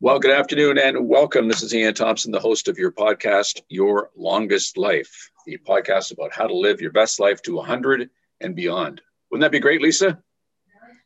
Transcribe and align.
Well, 0.00 0.18
good 0.18 0.32
afternoon 0.32 0.78
and 0.78 1.08
welcome. 1.08 1.48
This 1.48 1.62
is 1.62 1.74
Ian 1.74 1.94
Thompson, 1.94 2.32
the 2.32 2.40
host 2.40 2.68
of 2.68 2.78
your 2.78 2.92
podcast, 2.92 3.60
Your 3.68 4.10
Longest 4.16 4.76
Life, 4.76 5.30
the 5.46 5.58
podcast 5.58 6.12
about 6.12 6.32
how 6.32 6.46
to 6.46 6.54
live 6.54 6.80
your 6.80 6.92
best 6.92 7.20
life 7.20 7.40
to 7.42 7.54
100 7.56 8.10
and 8.40 8.56
beyond. 8.56 9.00
Wouldn't 9.30 9.42
that 9.42 9.52
be 9.52 9.60
great, 9.60 9.80
Lisa? 9.80 10.20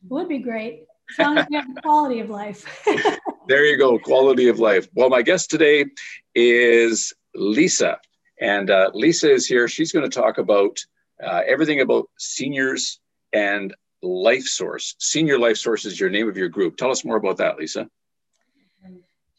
Would 0.08 0.28
be 0.28 0.38
great. 0.38 0.86
As 1.18 1.26
long 1.26 1.38
as 1.38 1.46
we 1.50 1.56
have 1.56 1.66
quality 1.82 2.20
of 2.20 2.30
life. 2.30 2.86
there 3.48 3.64
you 3.66 3.76
go, 3.78 3.98
quality 3.98 4.48
of 4.48 4.58
life. 4.58 4.88
Well, 4.94 5.10
my 5.10 5.22
guest 5.22 5.50
today 5.50 5.86
is 6.34 7.12
Lisa. 7.34 7.98
And 8.40 8.70
uh, 8.70 8.90
Lisa 8.94 9.30
is 9.30 9.46
here. 9.46 9.68
She's 9.68 9.92
going 9.92 10.08
to 10.08 10.20
talk 10.20 10.38
about 10.38 10.78
uh, 11.22 11.42
everything 11.46 11.80
about 11.80 12.08
seniors 12.18 13.00
and 13.32 13.74
Life 14.02 14.44
Source. 14.44 14.94
Senior 14.98 15.38
Life 15.38 15.56
Source 15.56 15.84
is 15.84 15.98
your 15.98 16.10
name 16.10 16.28
of 16.28 16.36
your 16.36 16.48
group. 16.48 16.76
Tell 16.76 16.90
us 16.90 17.04
more 17.04 17.16
about 17.16 17.38
that, 17.38 17.58
Lisa. 17.58 17.88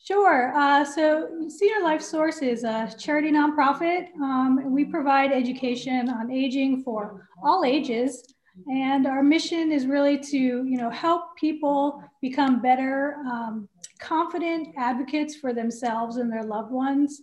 Sure. 0.03 0.53
Uh, 0.55 0.85
so 0.85 1.27
Senior 1.49 1.83
Life 1.83 2.01
Source 2.01 2.41
is 2.41 2.63
a 2.63 2.89
charity 2.97 3.29
nonprofit. 3.29 4.07
Um, 4.21 4.71
we 4.71 4.85
provide 4.85 5.33
education 5.33 6.09
on 6.09 6.31
aging 6.31 6.83
for 6.83 7.27
all 7.43 7.65
ages. 7.65 8.23
And 8.67 9.05
our 9.05 9.21
mission 9.21 9.71
is 9.71 9.85
really 9.85 10.17
to, 10.17 10.37
you 10.37 10.77
know, 10.77 10.89
help 10.89 11.35
people 11.35 12.01
become 12.21 12.61
better, 12.61 13.17
um, 13.29 13.67
confident 13.99 14.69
advocates 14.77 15.35
for 15.35 15.53
themselves 15.53 16.17
and 16.17 16.31
their 16.31 16.43
loved 16.43 16.71
ones 16.71 17.21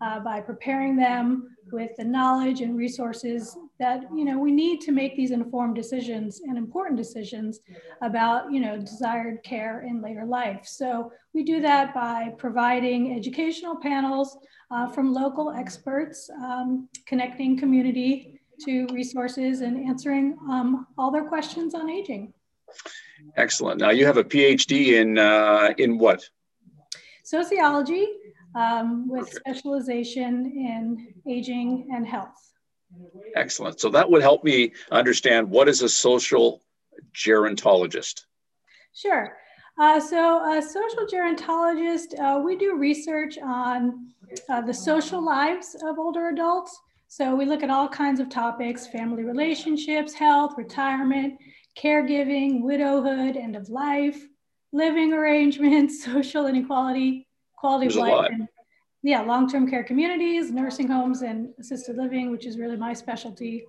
uh, 0.00 0.20
by 0.20 0.40
preparing 0.40 0.96
them 0.96 1.54
with 1.70 1.90
the 1.96 2.04
knowledge 2.04 2.60
and 2.60 2.76
resources 2.76 3.56
that 3.82 4.02
you 4.14 4.24
know 4.24 4.38
we 4.38 4.52
need 4.52 4.80
to 4.80 4.92
make 4.92 5.16
these 5.16 5.32
informed 5.32 5.74
decisions 5.74 6.40
and 6.46 6.56
important 6.56 6.96
decisions 6.96 7.60
about 8.00 8.52
you 8.52 8.60
know 8.60 8.78
desired 8.78 9.42
care 9.42 9.82
in 9.82 10.00
later 10.00 10.24
life 10.24 10.60
so 10.64 11.12
we 11.34 11.42
do 11.42 11.60
that 11.60 11.92
by 11.92 12.32
providing 12.38 13.16
educational 13.16 13.76
panels 13.76 14.38
uh, 14.70 14.86
from 14.94 15.12
local 15.12 15.50
experts 15.50 16.30
um, 16.42 16.88
connecting 17.06 17.58
community 17.58 18.40
to 18.64 18.86
resources 18.92 19.62
and 19.62 19.84
answering 19.84 20.36
um, 20.48 20.86
all 20.96 21.10
their 21.10 21.24
questions 21.24 21.74
on 21.74 21.90
aging 21.90 22.32
excellent 23.36 23.80
now 23.80 23.90
you 23.90 24.06
have 24.06 24.16
a 24.16 24.24
phd 24.24 24.72
in 25.00 25.18
uh, 25.18 25.74
in 25.78 25.98
what 25.98 26.20
sociology 27.24 28.06
um, 28.54 29.08
with 29.08 29.22
okay. 29.22 29.32
specialization 29.32 30.52
in 30.54 31.14
aging 31.26 31.88
and 31.94 32.06
health. 32.06 32.51
Excellent. 33.34 33.80
So 33.80 33.88
that 33.90 34.10
would 34.10 34.22
help 34.22 34.44
me 34.44 34.72
understand 34.90 35.48
what 35.48 35.68
is 35.68 35.82
a 35.82 35.88
social 35.88 36.62
gerontologist? 37.14 38.24
Sure. 38.94 39.36
Uh, 39.78 39.98
so 39.98 40.52
a 40.52 40.60
social 40.62 41.06
gerontologist, 41.10 42.18
uh, 42.20 42.40
we 42.40 42.56
do 42.56 42.76
research 42.76 43.38
on 43.38 44.12
uh, 44.48 44.60
the 44.60 44.74
social 44.74 45.24
lives 45.24 45.76
of 45.86 45.98
older 45.98 46.28
adults. 46.28 46.78
So 47.08 47.34
we 47.34 47.46
look 47.46 47.62
at 47.62 47.70
all 47.70 47.88
kinds 47.88 48.20
of 48.20 48.28
topics, 48.28 48.86
family 48.86 49.24
relationships, 49.24 50.12
health, 50.14 50.54
retirement, 50.56 51.38
caregiving, 51.76 52.62
widowhood, 52.62 53.36
end 53.36 53.56
of 53.56 53.68
life, 53.68 54.26
living 54.72 55.12
arrangements, 55.12 56.04
social 56.04 56.46
inequality, 56.46 57.26
quality 57.56 57.86
There's 57.86 57.96
of 57.96 58.02
life. 58.02 58.30
And, 58.30 58.48
yeah, 59.02 59.22
long-term 59.22 59.68
care 59.68 59.84
communities, 59.84 60.50
nursing 60.50 60.88
homes, 60.88 61.22
and 61.22 61.48
assisted 61.58 61.96
living, 61.96 62.30
which 62.30 62.46
is 62.46 62.58
really 62.58 62.76
my 62.76 62.92
specialty. 62.92 63.64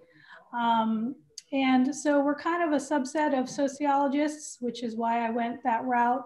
Um, 0.53 1.15
and 1.51 1.95
so 1.95 2.21
we're 2.21 2.35
kind 2.35 2.63
of 2.63 2.73
a 2.73 2.83
subset 2.83 3.37
of 3.37 3.49
sociologists, 3.49 4.57
which 4.59 4.83
is 4.83 4.95
why 4.95 5.25
I 5.25 5.29
went 5.29 5.63
that 5.63 5.83
route. 5.83 6.25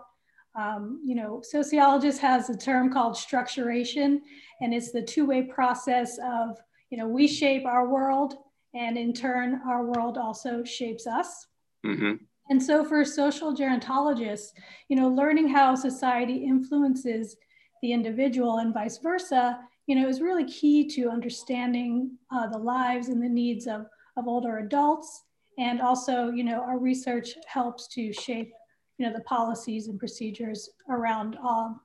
Um, 0.56 1.02
you 1.06 1.16
know, 1.16 1.42
sociologist 1.44 2.20
has 2.22 2.50
a 2.50 2.58
term 2.58 2.92
called 2.92 3.16
structuration, 3.16 4.20
and 4.62 4.74
it's 4.74 4.92
the 4.92 5.02
two-way 5.04 5.44
process 5.44 6.18
of, 6.18 6.58
you 6.90 6.98
know, 6.98 7.08
we 7.08 7.28
shape 7.28 7.66
our 7.66 7.88
world, 7.88 8.36
and 8.74 8.98
in 8.98 9.14
turn, 9.14 9.62
our 9.68 9.86
world 9.86 10.18
also 10.18 10.64
shapes 10.64 11.06
us. 11.06 11.48
Mm-hmm. 11.86 12.14
And 12.50 12.64
so 12.64 12.84
for 12.84 13.04
social 13.06 13.54
gerontologists, 13.54 14.52
you 14.90 14.96
know, 14.96 15.10
learning 15.10 15.50
how 15.50 15.76
society 15.76 16.46
influences 16.46 17.36
the 17.82 17.92
individual 17.92 18.58
and 18.58 18.74
vice 18.74 18.98
versa, 18.98 19.60
you 19.86 19.96
know, 19.96 20.08
is 20.08 20.22
really 20.22 20.46
key 20.46 20.88
to 20.90 21.10
understanding 21.10 22.12
uh, 22.32 22.48
the 22.48 22.58
lives 22.58 23.08
and 23.10 23.22
the 23.22 23.30
needs 23.30 23.68
of, 23.68 23.86
of 24.18 24.28
older 24.28 24.60
adults. 24.60 25.24
And 25.58 25.82
also, 25.82 26.30
you 26.30 26.44
know, 26.44 26.62
our 26.62 26.78
research 26.78 27.30
helps 27.48 27.88
to 27.90 28.14
shape, 28.14 28.52
you 28.98 29.08
know, 29.08 29.14
the 29.14 29.24
policies 29.24 29.88
and 29.88 29.98
procedures 29.98 30.70
around 30.90 31.38
all 31.42 31.82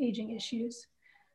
aging 0.00 0.30
issues. 0.30 0.86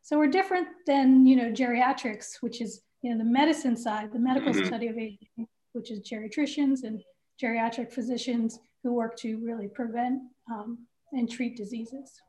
So 0.02 0.18
we're 0.18 0.28
different 0.28 0.68
than, 0.88 1.26
you 1.26 1.36
know, 1.36 1.52
geriatrics, 1.52 2.42
which 2.42 2.62
is, 2.62 2.82
you 3.02 3.12
know, 3.12 3.18
the 3.18 3.30
medicine 3.30 3.78
side, 3.78 4.12
the 4.12 4.20
medical 4.20 4.52
mm-hmm. 4.52 4.66
study 4.66 4.88
of 4.88 4.98
aging, 4.98 5.48
which 5.74 5.92
is 5.92 6.00
geriatricians 6.02 6.84
and 6.84 7.02
geriatric 7.42 7.92
physicians 7.92 8.60
who 8.84 8.94
work 8.94 9.16
to 9.18 9.38
really 9.38 9.68
prevent 9.68 10.22
um, 10.52 10.80
and 11.14 11.30
treat 11.30 11.56
diseases. 11.56 12.20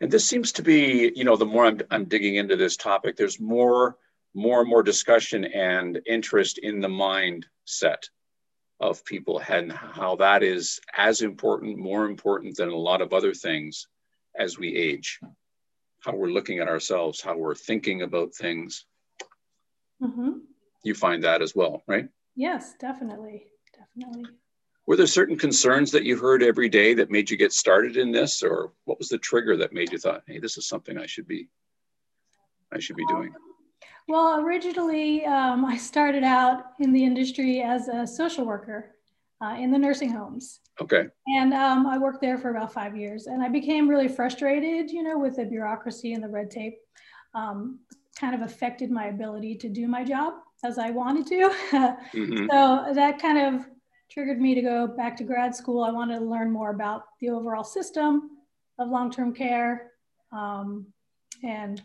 And 0.00 0.10
this 0.10 0.26
seems 0.26 0.52
to 0.52 0.62
be, 0.62 1.12
you 1.14 1.24
know, 1.24 1.36
the 1.36 1.46
more 1.46 1.66
I'm, 1.66 1.80
I'm 1.90 2.04
digging 2.04 2.36
into 2.36 2.56
this 2.56 2.76
topic, 2.76 3.16
there's 3.16 3.40
more, 3.40 3.96
more 4.34 4.60
and 4.60 4.68
more 4.68 4.82
discussion 4.82 5.44
and 5.44 6.00
interest 6.06 6.58
in 6.58 6.80
the 6.80 6.88
mindset 6.88 8.08
of 8.80 9.04
people 9.04 9.40
and 9.48 9.72
how 9.72 10.16
that 10.16 10.42
is 10.42 10.80
as 10.96 11.22
important, 11.22 11.78
more 11.78 12.06
important 12.06 12.56
than 12.56 12.70
a 12.70 12.76
lot 12.76 13.00
of 13.00 13.12
other 13.12 13.32
things 13.32 13.86
as 14.36 14.58
we 14.58 14.74
age. 14.76 15.20
How 16.00 16.14
we're 16.14 16.28
looking 16.28 16.58
at 16.58 16.68
ourselves, 16.68 17.20
how 17.20 17.36
we're 17.36 17.54
thinking 17.54 18.02
about 18.02 18.34
things. 18.34 18.84
Mm-hmm. 20.02 20.38
You 20.82 20.94
find 20.94 21.24
that 21.24 21.40
as 21.40 21.54
well, 21.54 21.82
right? 21.86 22.08
Yes, 22.36 22.74
definitely. 22.78 23.46
Definitely 23.74 24.26
were 24.86 24.96
there 24.96 25.06
certain 25.06 25.36
concerns 25.36 25.90
that 25.90 26.04
you 26.04 26.16
heard 26.16 26.42
every 26.42 26.68
day 26.68 26.94
that 26.94 27.10
made 27.10 27.30
you 27.30 27.36
get 27.36 27.52
started 27.52 27.96
in 27.96 28.10
this 28.10 28.42
or 28.42 28.72
what 28.84 28.98
was 28.98 29.08
the 29.08 29.18
trigger 29.18 29.56
that 29.56 29.72
made 29.72 29.92
you 29.92 29.98
thought 29.98 30.22
hey 30.26 30.38
this 30.38 30.56
is 30.56 30.66
something 30.66 30.98
i 30.98 31.06
should 31.06 31.26
be 31.26 31.48
i 32.72 32.78
should 32.78 32.96
be 32.96 33.06
doing? 33.06 33.32
Well 34.08 34.40
originally 34.40 35.24
um, 35.24 35.64
i 35.64 35.76
started 35.76 36.24
out 36.24 36.64
in 36.80 36.92
the 36.92 37.04
industry 37.04 37.62
as 37.62 37.88
a 37.88 38.06
social 38.06 38.44
worker 38.44 38.90
uh, 39.42 39.56
in 39.58 39.70
the 39.70 39.78
nursing 39.78 40.10
homes. 40.10 40.60
Okay. 40.80 41.04
And 41.26 41.52
um, 41.54 41.86
i 41.86 41.98
worked 41.98 42.20
there 42.20 42.38
for 42.38 42.50
about 42.50 42.72
five 42.72 42.96
years 42.96 43.26
and 43.26 43.42
i 43.42 43.48
became 43.48 43.88
really 43.88 44.08
frustrated 44.08 44.90
you 44.90 45.02
know 45.02 45.18
with 45.18 45.36
the 45.36 45.44
bureaucracy 45.44 46.12
and 46.12 46.22
the 46.22 46.28
red 46.28 46.50
tape 46.50 46.76
um, 47.34 47.80
kind 48.18 48.34
of 48.34 48.42
affected 48.42 48.90
my 48.90 49.06
ability 49.06 49.56
to 49.56 49.68
do 49.68 49.88
my 49.88 50.04
job 50.04 50.34
as 50.64 50.78
i 50.78 50.90
wanted 50.90 51.26
to. 51.26 51.50
Mm-hmm. 52.14 52.46
so 52.50 52.94
that 52.94 53.18
kind 53.20 53.38
of 53.38 53.66
triggered 54.14 54.40
me 54.40 54.54
to 54.54 54.62
go 54.62 54.86
back 54.86 55.16
to 55.16 55.24
grad 55.24 55.56
school. 55.56 55.82
I 55.82 55.90
wanted 55.90 56.20
to 56.20 56.24
learn 56.24 56.52
more 56.52 56.70
about 56.70 57.06
the 57.20 57.30
overall 57.30 57.64
system 57.64 58.30
of 58.78 58.88
long-term 58.88 59.34
care 59.34 59.90
um, 60.30 60.86
and, 61.42 61.82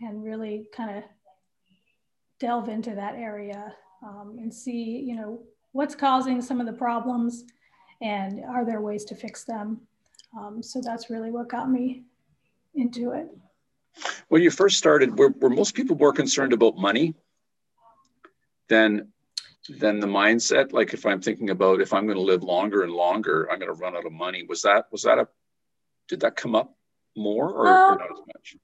and 0.00 0.22
really 0.22 0.68
kind 0.74 0.96
of 0.96 1.02
delve 2.38 2.68
into 2.68 2.94
that 2.94 3.16
area 3.16 3.74
um, 4.04 4.36
and 4.38 4.54
see, 4.54 5.00
you 5.00 5.16
know, 5.16 5.42
what's 5.72 5.96
causing 5.96 6.40
some 6.40 6.60
of 6.60 6.66
the 6.66 6.72
problems 6.72 7.44
and 8.00 8.44
are 8.44 8.64
there 8.64 8.80
ways 8.80 9.04
to 9.06 9.16
fix 9.16 9.42
them? 9.42 9.80
Um, 10.38 10.62
so 10.62 10.80
that's 10.80 11.10
really 11.10 11.32
what 11.32 11.48
got 11.48 11.68
me 11.68 12.04
into 12.76 13.10
it. 13.10 13.26
When 14.28 14.40
you 14.40 14.52
first 14.52 14.78
started, 14.78 15.18
were, 15.18 15.34
were 15.40 15.50
most 15.50 15.74
people 15.74 15.96
more 15.96 16.12
concerned 16.12 16.52
about 16.52 16.76
money 16.76 17.14
than 18.68 19.08
than 19.68 20.00
the 20.00 20.06
mindset. 20.06 20.72
Like 20.72 20.92
if 20.94 21.06
i'm 21.06 21.20
thinking 21.20 21.50
about 21.50 21.80
if 21.80 21.92
i'm 21.92 22.06
going 22.06 22.16
to 22.18 22.22
live 22.22 22.42
longer 22.42 22.82
and 22.82 22.92
longer 22.92 23.48
i'm 23.50 23.58
going 23.58 23.72
to 23.72 23.80
run 23.80 23.96
out 23.96 24.06
of 24.06 24.12
money 24.12 24.44
was 24.48 24.62
that 24.62 24.86
was 24.90 25.02
that 25.02 25.18
a 25.18 25.28
did 26.08 26.20
that 26.20 26.36
come 26.36 26.54
up 26.54 26.74
more 27.16 27.50
or, 27.50 27.66
um, 27.68 27.94
or 27.94 27.98
not 27.98 28.10
as 28.10 28.18
much? 28.26 28.56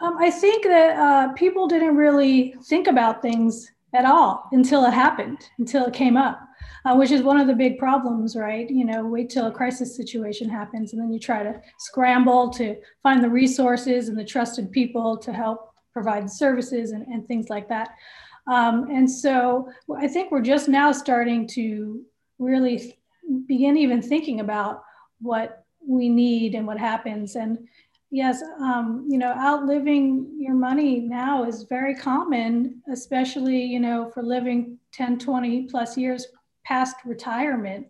um, 0.00 0.16
i 0.18 0.30
think 0.30 0.64
that 0.64 0.96
uh, 0.98 1.32
people 1.34 1.68
didn't 1.68 1.96
really 1.96 2.54
think 2.64 2.86
about 2.86 3.20
things 3.20 3.70
at 3.92 4.04
all 4.04 4.48
until 4.52 4.84
it 4.84 4.92
happened 4.92 5.38
until 5.58 5.84
it 5.84 5.92
came 5.92 6.16
up 6.16 6.40
uh, 6.84 6.94
which 6.94 7.10
is 7.10 7.22
one 7.22 7.38
of 7.38 7.46
the 7.46 7.54
big 7.54 7.78
problems 7.78 8.36
right? 8.36 8.70
You 8.70 8.84
know 8.84 9.04
wait 9.04 9.30
till 9.30 9.46
a 9.46 9.52
crisis 9.52 9.96
situation 9.96 10.48
happens 10.48 10.92
and 10.92 11.02
then 11.02 11.12
you 11.12 11.18
try 11.18 11.42
to 11.42 11.60
scramble 11.78 12.50
to 12.50 12.76
find 13.02 13.22
the 13.22 13.28
resources 13.28 14.08
and 14.08 14.16
the 14.16 14.24
trusted 14.24 14.70
people 14.70 15.18
to 15.18 15.32
help 15.32 15.74
provide 15.92 16.30
services 16.30 16.92
and, 16.92 17.06
and 17.08 17.26
things 17.26 17.50
like 17.50 17.68
that 17.68 17.90
um, 18.46 18.88
and 18.90 19.10
so 19.10 19.68
I 19.96 20.08
think 20.08 20.30
we're 20.30 20.42
just 20.42 20.68
now 20.68 20.92
starting 20.92 21.46
to 21.48 22.02
really 22.38 22.96
begin 23.46 23.76
even 23.76 24.02
thinking 24.02 24.40
about 24.40 24.82
what 25.20 25.64
we 25.86 26.08
need 26.08 26.54
and 26.54 26.66
what 26.66 26.78
happens. 26.78 27.36
And 27.36 27.68
yes, 28.10 28.42
um, 28.60 29.06
you 29.08 29.18
know, 29.18 29.32
outliving 29.32 30.36
your 30.38 30.54
money 30.54 31.00
now 31.00 31.44
is 31.44 31.64
very 31.64 31.94
common, 31.94 32.82
especially, 32.90 33.62
you 33.62 33.80
know, 33.80 34.10
for 34.12 34.22
living 34.22 34.78
10, 34.92 35.18
20 35.18 35.64
plus 35.64 35.96
years 35.96 36.26
past 36.64 36.96
retirement. 37.04 37.86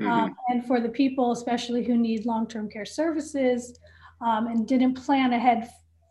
Mm-hmm. 0.00 0.10
Um, 0.10 0.36
and 0.48 0.66
for 0.66 0.80
the 0.80 0.88
people, 0.88 1.32
especially 1.32 1.84
who 1.84 1.96
need 1.96 2.24
long-term 2.24 2.70
care 2.70 2.86
services 2.86 3.78
um, 4.20 4.46
and 4.46 4.66
didn't 4.66 4.94
plan 4.94 5.32
ahead 5.32 5.68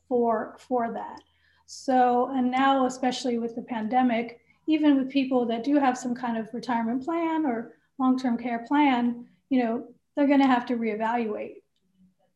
for, 0.08 0.58
for 0.60 0.92
that. 0.94 1.20
So, 1.68 2.32
and 2.34 2.50
now, 2.50 2.86
especially 2.86 3.38
with 3.38 3.56
the 3.56 3.62
pandemic, 3.62 4.40
even 4.68 4.98
with 4.98 5.10
people 5.10 5.46
that 5.48 5.64
do 5.64 5.78
have 5.78 5.98
some 5.98 6.16
kind 6.16 6.38
of 6.38 6.54
retirement 6.54 7.04
plan 7.04 7.46
or 7.46 7.74
long-term 8.00 8.38
care 8.38 8.66
plan, 8.68 9.26
you 9.50 9.64
know, 9.64 9.88
they're 10.16 10.28
going 10.28 10.42
to 10.42 10.48
have 10.48 10.66
to 10.68 10.78
reevaluate, 10.78 11.62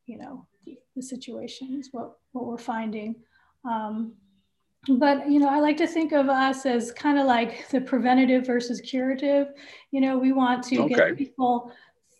you 0.06 0.18
know, 0.18 0.45
the, 0.66 0.78
the 0.95 1.01
situation 1.01 1.78
is 1.80 1.89
what, 1.92 2.18
what 2.33 2.45
we're 2.45 2.57
finding. 2.57 3.16
Um, 3.63 4.13
but 4.89 5.30
you 5.30 5.39
know 5.39 5.48
i 5.48 5.60
like 5.60 5.78
to 5.78 5.86
think 5.86 6.12
of 6.12 6.28
us 6.28 6.66
as 6.66 6.92
kind 6.92 7.19
of 7.19 7.28
like 7.28 7.69
the 7.69 7.80
preventative 7.80 8.48
versus 8.48 8.81
curative 8.81 9.50
you 9.92 10.01
know 10.01 10.18
we 10.18 10.31
want 10.31 10.63
to 10.63 10.80
okay. 10.81 10.95
get 10.95 11.18
people 11.18 11.72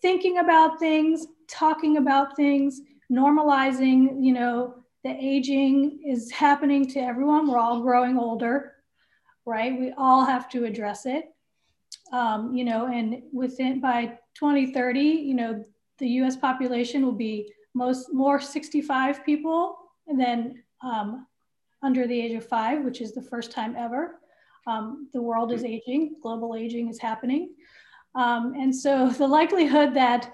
thinking 0.02 0.38
about 0.38 0.80
things 0.80 1.26
talking 1.48 1.98
about 1.98 2.36
things 2.36 2.82
normalizing 3.12 4.24
you 4.24 4.32
know 4.32 4.76
the 5.04 5.16
aging 5.20 6.00
is 6.06 6.32
happening 6.32 6.88
to 6.88 7.00
everyone 7.00 7.48
we're 7.48 7.58
all 7.58 7.82
growing 7.82 8.18
older 8.18 8.74
right 9.46 9.80
we 9.80 9.94
all 9.98 10.26
have 10.26 10.50
to 10.50 10.66
address 10.66 11.06
it 11.06 11.26
um, 12.14 12.54
you 12.56 12.64
know 12.64 12.88
and 12.88 13.22
within 13.34 13.80
by 13.80 14.06
2030 14.36 15.00
you 15.00 15.34
know 15.34 15.64
the 16.00 16.08
us 16.08 16.36
population 16.36 17.04
will 17.06 17.12
be 17.12 17.52
most 17.74 18.14
more 18.14 18.40
65 18.40 19.26
people 19.26 19.78
then 20.08 20.62
um, 20.84 21.26
under 21.84 22.08
the 22.08 22.20
age 22.20 22.34
of 22.34 22.46
five, 22.46 22.84
which 22.84 23.02
is 23.02 23.14
the 23.14 23.22
first 23.22 23.52
time 23.52 23.76
ever. 23.78 24.20
Um, 24.68 25.10
the 25.14 25.22
world 25.22 25.52
is 25.52 25.64
aging, 25.64 26.16
global 26.22 26.56
aging 26.56 26.90
is 26.90 27.00
happening. 27.00 27.56
Um, 28.14 28.54
and 28.58 28.76
so 28.76 29.10
the 29.18 29.28
likelihood 29.28 29.94
that 29.96 30.34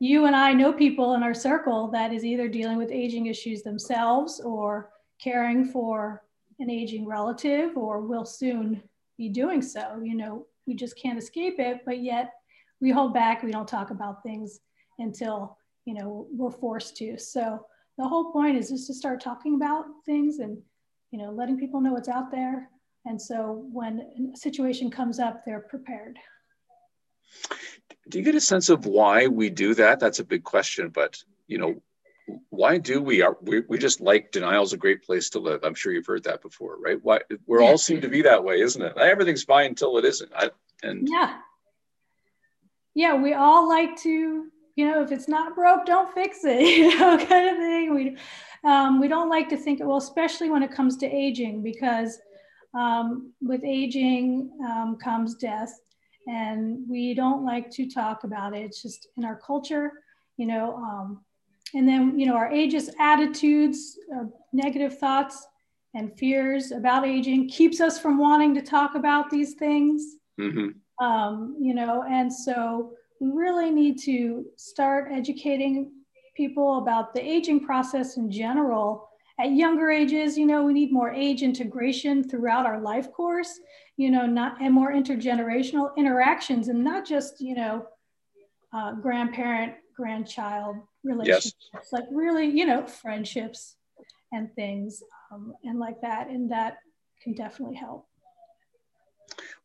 you 0.00 0.26
and 0.26 0.36
I 0.36 0.52
know 0.52 0.72
people 0.72 1.14
in 1.14 1.22
our 1.22 1.34
circle 1.34 1.88
that 1.88 2.12
is 2.12 2.24
either 2.24 2.48
dealing 2.48 2.78
with 2.78 2.90
aging 2.90 3.26
issues 3.26 3.62
themselves 3.62 4.40
or 4.40 4.90
caring 5.20 5.64
for 5.64 6.22
an 6.60 6.70
aging 6.70 7.06
relative 7.06 7.76
or 7.76 8.00
will 8.00 8.24
soon 8.24 8.82
be 9.16 9.28
doing 9.28 9.62
so. 9.62 10.00
You 10.02 10.14
know, 10.14 10.46
we 10.66 10.74
just 10.74 10.96
can't 10.96 11.18
escape 11.18 11.58
it, 11.58 11.80
but 11.84 12.00
yet 12.00 12.34
we 12.80 12.90
hold 12.90 13.12
back, 13.12 13.42
we 13.42 13.50
don't 13.50 13.66
talk 13.66 13.90
about 13.90 14.22
things 14.22 14.60
until, 14.98 15.56
you 15.84 15.94
know, 15.94 16.26
we're 16.30 16.50
forced 16.50 16.96
to. 16.98 17.18
So 17.18 17.66
the 17.96 18.06
whole 18.06 18.32
point 18.32 18.56
is 18.56 18.70
just 18.70 18.86
to 18.86 18.94
start 18.94 19.20
talking 19.20 19.56
about 19.56 19.86
things 20.06 20.38
and 20.38 20.58
you 21.10 21.18
know, 21.18 21.30
letting 21.30 21.58
people 21.58 21.80
know 21.80 21.92
what's 21.92 22.08
out 22.08 22.30
there. 22.30 22.70
And 23.06 23.20
so 23.20 23.64
when 23.72 24.32
a 24.34 24.36
situation 24.36 24.90
comes 24.90 25.18
up, 25.18 25.42
they're 25.44 25.60
prepared. 25.60 26.18
Do 28.08 28.18
you 28.18 28.24
get 28.24 28.34
a 28.34 28.40
sense 28.40 28.68
of 28.68 28.86
why 28.86 29.26
we 29.26 29.50
do 29.50 29.74
that? 29.74 30.00
That's 30.00 30.18
a 30.18 30.24
big 30.24 30.44
question, 30.44 30.88
but 30.88 31.22
you 31.46 31.58
know, 31.58 31.82
why 32.50 32.78
do 32.78 33.00
we 33.02 33.22
are 33.22 33.36
we, 33.40 33.60
we 33.68 33.78
just 33.78 34.00
like 34.00 34.32
denial's 34.32 34.72
a 34.72 34.76
great 34.76 35.02
place 35.02 35.30
to 35.30 35.38
live. 35.38 35.64
I'm 35.64 35.74
sure 35.74 35.92
you've 35.92 36.06
heard 36.06 36.24
that 36.24 36.42
before 36.42 36.78
right? 36.78 36.98
Why 37.02 37.20
we're 37.46 37.62
all 37.62 37.78
seem 37.78 38.00
to 38.02 38.08
be 38.08 38.22
that 38.22 38.44
way 38.44 38.60
isn't 38.60 38.82
it? 38.82 38.96
Everything's 38.96 39.44
fine 39.44 39.70
until 39.70 39.96
it 39.98 40.04
isn't. 40.04 40.30
I, 40.34 40.50
and 40.82 41.08
yeah. 41.10 41.38
Yeah 42.94 43.14
we 43.14 43.32
all 43.32 43.66
like 43.68 43.96
to 44.02 44.46
you 44.76 44.86
know 44.86 45.02
if 45.02 45.10
it's 45.10 45.28
not 45.28 45.54
broke 45.54 45.86
don't 45.86 46.12
fix 46.12 46.40
it 46.44 46.60
you 46.76 46.98
know 46.98 47.16
kind 47.16 47.48
of 47.48 47.56
thing. 47.56 47.94
We 47.94 48.16
um, 48.64 49.00
we 49.00 49.08
don't 49.08 49.28
like 49.28 49.48
to 49.50 49.56
think, 49.56 49.80
well, 49.82 49.96
especially 49.98 50.50
when 50.50 50.62
it 50.62 50.72
comes 50.72 50.96
to 50.98 51.06
aging, 51.06 51.62
because 51.62 52.18
um, 52.74 53.32
with 53.40 53.64
aging 53.64 54.50
um, 54.64 54.96
comes 55.02 55.34
death, 55.36 55.72
and 56.28 56.78
we 56.88 57.14
don't 57.14 57.44
like 57.44 57.70
to 57.70 57.88
talk 57.90 58.24
about 58.24 58.54
it. 58.54 58.60
It's 58.60 58.82
just 58.82 59.08
in 59.16 59.24
our 59.24 59.36
culture, 59.36 59.92
you 60.36 60.46
know. 60.46 60.76
Um, 60.76 61.24
and 61.74 61.88
then, 61.88 62.18
you 62.18 62.26
know, 62.26 62.34
our 62.34 62.50
ageist 62.50 62.90
attitudes, 62.98 63.98
uh, 64.14 64.24
negative 64.52 64.98
thoughts, 64.98 65.46
and 65.94 66.16
fears 66.18 66.70
about 66.70 67.06
aging 67.06 67.48
keeps 67.48 67.80
us 67.80 67.98
from 67.98 68.18
wanting 68.18 68.54
to 68.54 68.62
talk 68.62 68.94
about 68.94 69.30
these 69.30 69.54
things. 69.54 70.16
Mm-hmm. 70.38 71.04
Um, 71.04 71.56
you 71.60 71.74
know, 71.74 72.04
and 72.08 72.32
so 72.32 72.92
we 73.20 73.30
really 73.30 73.70
need 73.70 73.98
to 74.02 74.46
start 74.56 75.10
educating 75.10 75.92
people 76.36 76.78
about 76.78 77.14
the 77.14 77.20
aging 77.20 77.64
process 77.64 78.16
in 78.16 78.30
general. 78.30 79.07
At 79.40 79.52
younger 79.52 79.90
ages, 79.90 80.36
you 80.36 80.46
know, 80.46 80.64
we 80.64 80.72
need 80.72 80.92
more 80.92 81.12
age 81.12 81.42
integration 81.42 82.28
throughout 82.28 82.66
our 82.66 82.80
life 82.80 83.12
course, 83.12 83.60
you 83.96 84.10
know, 84.10 84.26
not 84.26 84.60
and 84.60 84.74
more 84.74 84.92
intergenerational 84.92 85.96
interactions 85.96 86.68
and 86.68 86.82
not 86.82 87.06
just, 87.06 87.40
you 87.40 87.54
know, 87.54 87.86
uh, 88.72 88.92
grandparent, 88.94 89.74
grandchild 89.96 90.76
relationships, 91.04 91.70
yes. 91.72 91.88
like 91.92 92.04
really, 92.10 92.46
you 92.46 92.66
know, 92.66 92.84
friendships 92.86 93.76
and 94.32 94.52
things 94.54 95.02
um, 95.32 95.54
and 95.62 95.78
like 95.78 96.00
that. 96.00 96.28
And 96.28 96.50
that 96.50 96.78
can 97.22 97.34
definitely 97.34 97.76
help. 97.76 98.07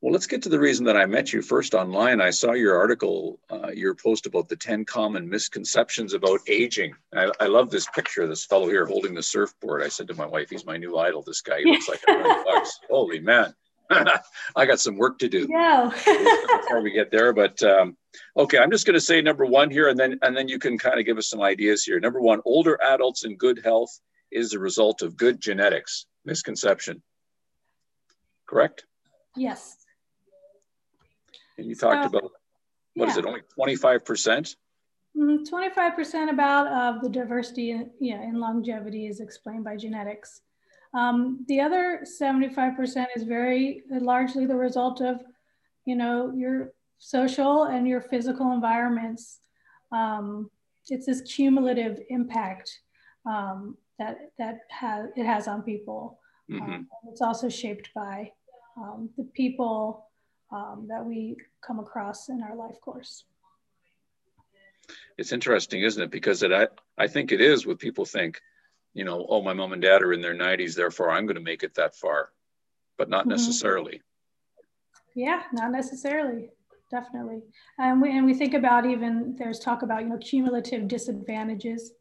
Well, 0.01 0.11
let's 0.11 0.27
get 0.27 0.41
to 0.43 0.49
the 0.49 0.59
reason 0.59 0.85
that 0.85 0.97
I 0.97 1.05
met 1.05 1.31
you 1.31 1.41
first 1.41 1.73
online. 1.73 2.19
I 2.19 2.29
saw 2.29 2.51
your 2.51 2.75
article, 2.77 3.39
uh, 3.49 3.71
your 3.73 3.95
post 3.95 4.25
about 4.25 4.49
the 4.49 4.55
10 4.55 4.83
common 4.85 5.29
misconceptions 5.29 6.13
about 6.13 6.41
aging. 6.47 6.93
I, 7.15 7.31
I, 7.39 7.45
love 7.45 7.69
this 7.69 7.87
picture 7.95 8.23
of 8.23 8.29
this 8.29 8.45
fellow 8.45 8.67
here 8.67 8.85
holding 8.85 9.13
the 9.13 9.23
surfboard. 9.23 9.81
I 9.81 9.87
said 9.87 10.07
to 10.09 10.13
my 10.15 10.25
wife, 10.25 10.49
he's 10.49 10.65
my 10.65 10.75
new 10.75 10.97
idol. 10.97 11.21
This 11.21 11.41
guy 11.41 11.59
he 11.59 11.71
looks 11.71 11.87
like 11.87 12.01
a 12.07 12.43
bucks. 12.45 12.79
Holy 12.89 13.21
man. 13.21 13.53
I 14.55 14.65
got 14.65 14.79
some 14.79 14.97
work 14.97 15.19
to 15.19 15.29
do 15.29 15.47
yeah. 15.49 15.89
before 16.61 16.81
we 16.81 16.91
get 16.91 17.11
there. 17.11 17.33
But 17.33 17.61
um, 17.63 17.97
okay, 18.37 18.57
I'm 18.57 18.71
just 18.71 18.85
going 18.85 18.95
to 18.95 19.01
say 19.01 19.21
number 19.21 19.45
one 19.45 19.69
here, 19.69 19.89
and 19.89 19.99
then 19.99 20.19
and 20.21 20.35
then 20.35 20.47
you 20.47 20.59
can 20.59 20.77
kind 20.77 20.99
of 20.99 21.05
give 21.05 21.17
us 21.17 21.29
some 21.29 21.41
ideas 21.41 21.83
here. 21.83 21.99
Number 21.99 22.21
one, 22.21 22.41
older 22.45 22.81
adults 22.81 23.23
in 23.25 23.37
good 23.37 23.61
health 23.63 23.99
is 24.31 24.51
the 24.51 24.59
result 24.59 25.01
of 25.01 25.17
good 25.17 25.39
genetics. 25.39 26.05
Misconception. 26.25 27.01
Correct. 28.47 28.85
Yes. 29.35 29.77
And 31.57 31.67
you 31.67 31.75
talked 31.75 32.03
so, 32.03 32.17
about, 32.17 32.31
what 32.95 33.05
yeah. 33.05 33.11
is 33.11 33.17
it, 33.17 33.25
only 33.25 33.41
25%? 33.57 34.55
25% 35.15 35.45
mm-hmm, 35.45 36.29
about 36.29 36.67
of 36.67 37.01
the 37.01 37.09
diversity 37.09 37.71
in, 37.71 37.91
yeah, 37.99 38.21
in 38.23 38.39
longevity 38.39 39.07
is 39.07 39.19
explained 39.19 39.63
by 39.63 39.75
genetics. 39.75 40.41
Um, 40.93 41.43
the 41.47 41.59
other 41.59 42.01
75% 42.03 43.07
is 43.15 43.23
very 43.23 43.83
largely 43.89 44.45
the 44.45 44.55
result 44.55 45.01
of, 45.01 45.21
you 45.85 45.95
know, 45.95 46.31
your 46.35 46.73
social 46.99 47.63
and 47.63 47.87
your 47.87 48.01
physical 48.01 48.53
environments. 48.53 49.39
Um, 49.91 50.49
it's 50.89 51.05
this 51.05 51.21
cumulative 51.21 51.99
impact 52.09 52.79
um, 53.25 53.77
that 53.99 54.31
that 54.37 54.59
has 54.69 55.09
it 55.15 55.25
has 55.25 55.47
on 55.47 55.63
people. 55.63 56.19
Mm-hmm. 56.51 56.71
Um, 56.71 56.87
it's 57.09 57.21
also 57.21 57.49
shaped 57.49 57.89
by 57.95 58.31
um, 58.77 59.09
the 59.17 59.23
people 59.23 60.07
um, 60.51 60.85
that 60.89 61.05
we 61.05 61.37
come 61.65 61.79
across 61.79 62.29
in 62.29 62.41
our 62.41 62.55
life 62.55 62.79
course. 62.81 63.25
It's 65.17 65.31
interesting, 65.31 65.81
isn't 65.81 66.01
it? 66.01 66.11
Because 66.11 66.43
it, 66.43 66.51
I, 66.51 66.67
I 66.97 67.07
think 67.07 67.31
it 67.31 67.41
is 67.41 67.65
what 67.65 67.79
people 67.79 68.05
think, 68.05 68.41
you 68.93 69.03
know, 69.03 69.25
oh, 69.29 69.41
my 69.41 69.53
mom 69.53 69.73
and 69.73 69.81
dad 69.81 70.01
are 70.01 70.13
in 70.13 70.21
their 70.21 70.35
90s, 70.35 70.75
therefore 70.75 71.11
I'm 71.11 71.25
going 71.25 71.35
to 71.35 71.41
make 71.41 71.63
it 71.63 71.75
that 71.75 71.95
far, 71.95 72.29
but 72.97 73.09
not 73.09 73.21
mm-hmm. 73.21 73.31
necessarily. 73.31 74.01
Yeah, 75.15 75.43
not 75.51 75.71
necessarily. 75.71 76.49
Definitely. 76.91 77.41
And 77.79 78.01
we, 78.01 78.15
and 78.15 78.25
we 78.25 78.35
think 78.35 78.53
about 78.53 78.85
even, 78.85 79.35
there's 79.37 79.59
talk 79.59 79.81
about, 79.81 80.01
you 80.03 80.09
know, 80.09 80.17
cumulative 80.17 80.87
disadvantages, 80.87 81.93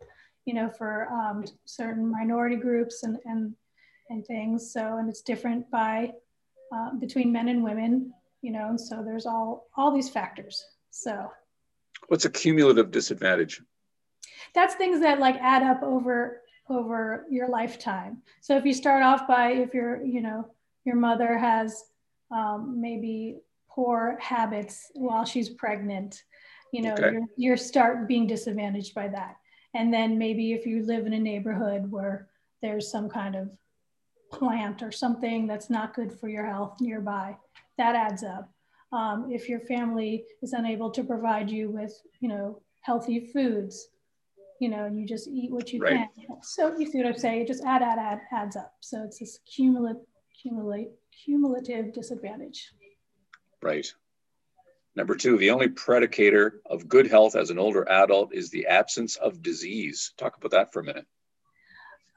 you 0.45 0.53
know, 0.53 0.69
for 0.69 1.09
um, 1.09 1.45
certain 1.65 2.11
minority 2.11 2.57
groups 2.57 3.03
and, 3.03 3.19
and, 3.25 3.55
and 4.11 4.27
things. 4.27 4.73
So, 4.73 4.99
and 4.99 5.09
it's 5.09 5.23
different 5.23 5.71
by 5.71 6.13
uh, 6.75 6.95
between 6.99 7.33
men 7.33 7.49
and 7.49 7.63
women, 7.63 8.13
you 8.41 8.51
know, 8.51 8.77
so 8.77 9.03
there's 9.05 9.27
all 9.27 9.69
all 9.77 9.95
these 9.95 10.09
factors. 10.09 10.65
So 10.91 11.31
what's 12.09 12.25
a 12.25 12.31
cumulative 12.31 12.91
disadvantage? 12.91 13.61
That's 14.55 14.75
things 14.75 15.01
that 15.01 15.21
like 15.21 15.37
add 15.37 15.63
up 15.63 15.83
over 15.83 16.43
over 16.69 17.27
your 17.31 17.49
lifetime. 17.49 18.23
So 18.41 18.57
if 18.57 18.65
you 18.65 18.75
start 18.75 19.03
off 19.03 19.27
by 19.27 19.53
if 19.53 19.75
you're, 19.75 20.03
you 20.05 20.23
know, 20.23 20.49
your 20.85 20.97
mother 20.97 21.37
has 21.39 21.85
um, 22.31 22.81
maybe 22.81 23.39
poor 23.69 24.19
habits 24.21 24.91
while 24.95 25.25
she's 25.25 25.49
pregnant, 25.49 26.23
you 26.73 26.83
know, 26.83 26.95
okay. 26.95 27.19
you're 27.37 27.57
start 27.57 28.09
being 28.09 28.27
disadvantaged 28.27 28.95
by 28.95 29.09
that. 29.09 29.37
And 29.75 29.93
then 29.93 30.19
maybe 30.19 30.53
if 30.53 30.67
you 30.67 30.85
live 30.85 31.07
in 31.07 31.13
a 31.13 31.19
neighborhood 31.19 31.91
where 31.91 32.29
there's 32.61 32.91
some 32.91 33.09
kind 33.09 33.35
of 33.35 33.51
plant 34.33 34.83
or 34.83 34.91
something 34.91 35.47
that's 35.47 35.71
not 35.71 35.95
good 35.95 36.13
for 36.19 36.29
your 36.29 36.47
health 36.47 36.81
nearby, 36.81 37.37
that 37.79 37.95
adds 37.95 38.25
up. 38.25 38.51
Um, 38.93 39.31
if 39.31 39.49
your 39.49 39.61
family 39.61 40.25
is 40.43 40.53
unable 40.53 40.91
to 40.91 41.05
provide 41.05 41.51
you 41.51 41.71
with, 41.71 41.95
you 42.21 42.29
know, 42.29 42.61
healthy 42.81 43.31
foods, 43.33 43.89
you 44.61 44.69
know, 44.69 44.85
and 44.85 44.99
you 44.99 45.07
just 45.07 45.29
eat 45.29 45.51
what 45.51 45.73
you 45.73 45.81
right. 45.81 46.09
can. 46.15 46.27
So 46.43 46.77
you 46.77 46.91
see 46.91 46.99
what 46.99 47.07
I'm 47.07 47.19
saying? 47.19 47.43
It 47.43 47.47
just 47.47 47.65
add, 47.65 47.83
add, 47.83 47.99
add, 47.99 48.21
adds 48.33 48.57
up. 48.57 48.75
So 48.81 49.03
it's 49.03 49.19
this 49.19 49.39
cumulative, 49.47 50.03
cumulate, 50.43 50.91
cumulative 51.25 51.93
disadvantage. 51.93 52.71
Right. 53.63 53.93
Number 54.95 55.15
two, 55.15 55.39
the 55.39 55.51
only 55.51 55.69
predicator 55.69 56.61
of 56.67 56.87
good 56.87 57.07
health 57.07 57.35
as 57.35 57.51
an 57.51 57.59
older 57.59 57.89
adult 57.89 58.35
is 58.35 58.51
the 58.51 58.67
absence 58.67 59.17
of 59.17 59.43
disease. 59.43 60.13
Talk 60.19 60.37
about 60.37 60.51
that 60.51 60.73
for 60.73 60.81
a 60.81 60.85
minute. 60.85 61.07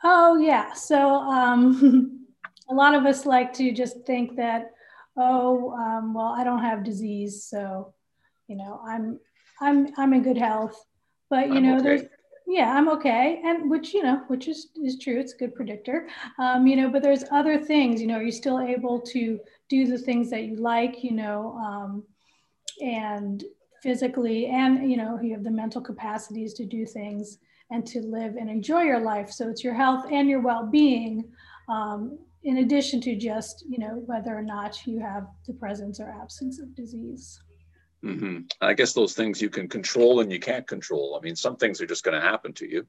Oh, 0.04 0.38
yeah. 0.38 0.74
So, 0.74 1.16
um, 1.16 2.25
a 2.70 2.74
lot 2.74 2.96
of 2.96 3.06
us 3.06 3.25
like 3.25 3.54
to 3.54 3.72
just 3.72 4.06
think 4.06 4.36
that, 4.36 4.72
oh, 5.18 5.72
um, 5.72 6.14
well, 6.14 6.28
I 6.28 6.44
don't 6.44 6.62
have 6.62 6.84
disease, 6.84 7.44
so, 7.44 7.94
you 8.48 8.56
know, 8.56 8.82
I'm, 8.86 9.20
I'm, 9.62 9.88
I'm 9.98 10.14
in 10.14 10.24
good 10.24 10.38
health. 10.38 10.86
But, 11.30 11.48
you 11.48 11.56
I'm 11.56 11.64
know, 11.64 11.75
okay. 11.75 11.84
there's, 11.84 12.02
yeah, 12.46 12.75
I'm 12.75 12.90
okay. 12.90 13.42
And 13.44 13.70
which, 13.70 13.94
you 13.94 14.04
know, 14.04 14.22
which 14.28 14.48
is, 14.48 14.68
is 14.84 15.00
true. 15.00 15.20
It's 15.20 15.34
a 15.34 15.38
good 15.38 15.56
predictor. 15.56 16.08
Um, 16.38 16.68
you 16.68 16.75
know, 16.75 16.90
but 16.90 17.02
there's 17.02 17.24
other 17.32 17.58
things, 17.58 18.00
you 18.00 18.08
know, 18.08 18.18
are 18.18 18.22
you're 18.22 18.32
still 18.32 18.60
able 18.60 19.00
to 19.02 19.40
do 19.70 19.88
the 19.88 19.98
things 19.98 20.30
that 20.30 20.44
you 20.44 20.58
like, 20.58 21.04
you 21.04 21.12
know, 21.12 21.58
um, 21.58 22.04
and 22.82 23.44
physically 23.86 24.48
and 24.48 24.90
you 24.90 24.98
know 24.98 25.20
you 25.22 25.32
have 25.32 25.44
the 25.44 25.52
mental 25.52 25.80
capacities 25.80 26.56
to 26.56 26.66
do 26.66 26.88
things 26.88 27.38
and 27.72 27.86
to 27.88 28.00
live 28.01 28.36
and 28.36 28.50
enjoy 28.50 28.81
your 28.81 29.00
life. 29.00 29.31
So 29.31 29.50
it's 29.50 29.63
your 29.63 29.74
health 29.74 30.05
and 30.12 30.29
your 30.29 30.41
well-being 30.41 31.31
um, 31.67 32.19
in 32.43 32.57
addition 32.57 33.01
to 33.01 33.15
just 33.15 33.65
you 33.67 33.79
know 33.79 34.03
whether 34.05 34.38
or 34.38 34.43
not 34.43 34.86
you 34.86 35.00
have 35.00 35.27
the 35.48 35.53
presence 35.53 36.00
or 36.00 36.10
absence 36.22 36.60
of 36.60 36.75
disease. 36.75 37.39
Mm-hmm. 38.03 38.41
i 38.62 38.74
guess 38.74 38.93
those 38.93 39.15
things 39.15 39.41
you 39.41 39.50
can 39.50 39.67
control 39.67 40.19
and 40.19 40.31
you 40.31 40.39
can't 40.39 40.67
control. 40.67 41.17
I 41.19 41.24
mean 41.25 41.36
some 41.36 41.55
things 41.55 41.81
are 41.81 41.88
just 41.88 42.03
going 42.03 42.19
to 42.19 42.25
happen 42.25 42.53
to 42.53 42.69
you. 42.69 42.86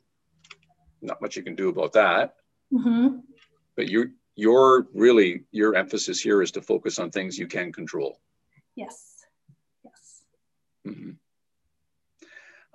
Not 1.00 1.22
much 1.22 1.36
you 1.36 1.42
can 1.42 1.54
do 1.54 1.68
about 1.70 1.92
that. 1.94 2.34
Mm-hmm. 2.72 3.18
but 3.76 3.88
you 3.88 4.10
your 4.34 4.88
really 4.92 5.44
your 5.52 5.76
emphasis 5.76 6.20
here 6.20 6.42
is 6.42 6.50
to 6.50 6.60
focus 6.60 6.98
on 6.98 7.10
things 7.10 7.38
you 7.38 7.46
can 7.46 7.72
control. 7.72 8.20
Yes. 8.74 9.16
Mm-hmm. 10.86 11.12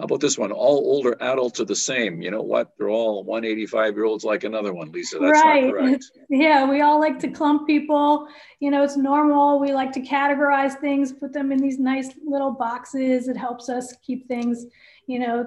How 0.01 0.05
about 0.05 0.19
this 0.19 0.35
one? 0.35 0.51
All 0.51 0.77
older 0.77 1.15
adults 1.21 1.59
are 1.59 1.65
the 1.65 1.75
same. 1.75 2.23
You 2.23 2.31
know 2.31 2.41
what? 2.41 2.73
They're 2.75 2.89
all 2.89 3.23
185 3.23 3.93
year 3.93 4.05
olds 4.05 4.23
like 4.23 4.43
another 4.43 4.73
one, 4.73 4.91
Lisa. 4.91 5.19
That's 5.19 5.43
right. 5.43 5.65
not 5.65 5.73
correct. 5.73 6.11
Yeah, 6.31 6.67
we 6.67 6.81
all 6.81 6.99
like 6.99 7.19
to 7.19 7.27
clump 7.27 7.67
people. 7.67 8.27
You 8.59 8.71
know, 8.71 8.81
it's 8.81 8.97
normal. 8.97 9.59
We 9.59 9.73
like 9.73 9.91
to 9.91 10.01
categorize 10.01 10.79
things, 10.79 11.13
put 11.13 11.33
them 11.33 11.51
in 11.51 11.59
these 11.59 11.77
nice 11.77 12.09
little 12.25 12.49
boxes. 12.49 13.27
It 13.27 13.37
helps 13.37 13.69
us 13.69 13.93
keep 14.01 14.27
things, 14.27 14.65
you 15.05 15.19
know, 15.19 15.45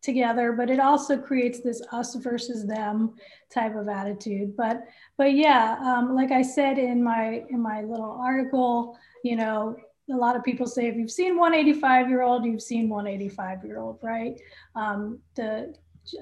together 0.00 0.50
but 0.50 0.68
it 0.68 0.80
also 0.80 1.16
creates 1.16 1.60
this 1.60 1.80
us 1.92 2.16
versus 2.16 2.66
them 2.66 3.14
type 3.54 3.76
of 3.76 3.86
attitude 3.86 4.56
but 4.56 4.82
but 5.16 5.32
yeah 5.32 5.76
um, 5.80 6.16
like 6.16 6.32
i 6.32 6.42
said 6.42 6.76
in 6.76 7.00
my 7.00 7.44
in 7.50 7.60
my 7.60 7.82
little 7.82 8.18
article 8.20 8.98
you 9.22 9.36
know 9.36 9.76
a 10.10 10.16
lot 10.16 10.36
of 10.36 10.42
people 10.42 10.66
say 10.66 10.86
if 10.86 10.96
you've 10.96 11.10
seen 11.10 11.36
185 11.36 12.08
year 12.08 12.22
old 12.22 12.44
you've 12.44 12.62
seen 12.62 12.88
185 12.88 13.64
year 13.64 13.78
old 13.78 13.98
right? 14.02 14.40
Um, 14.74 15.18
the 15.36 15.74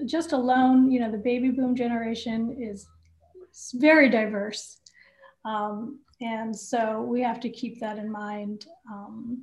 just 0.05 0.33
alone 0.33 0.91
you 0.91 1.01
know 1.01 1.11
the 1.11 1.19
baby 1.19 1.51
boom 1.51 1.75
generation 1.75 2.57
is 2.59 2.87
very 3.75 4.09
diverse. 4.09 4.79
Um, 5.45 6.01
and 6.21 6.55
so 6.55 7.01
we 7.01 7.23
have 7.23 7.41
to 7.41 7.49
keep 7.49 7.81
that 7.81 7.99
in 7.99 8.11
mind 8.11 8.67
um, 8.91 9.43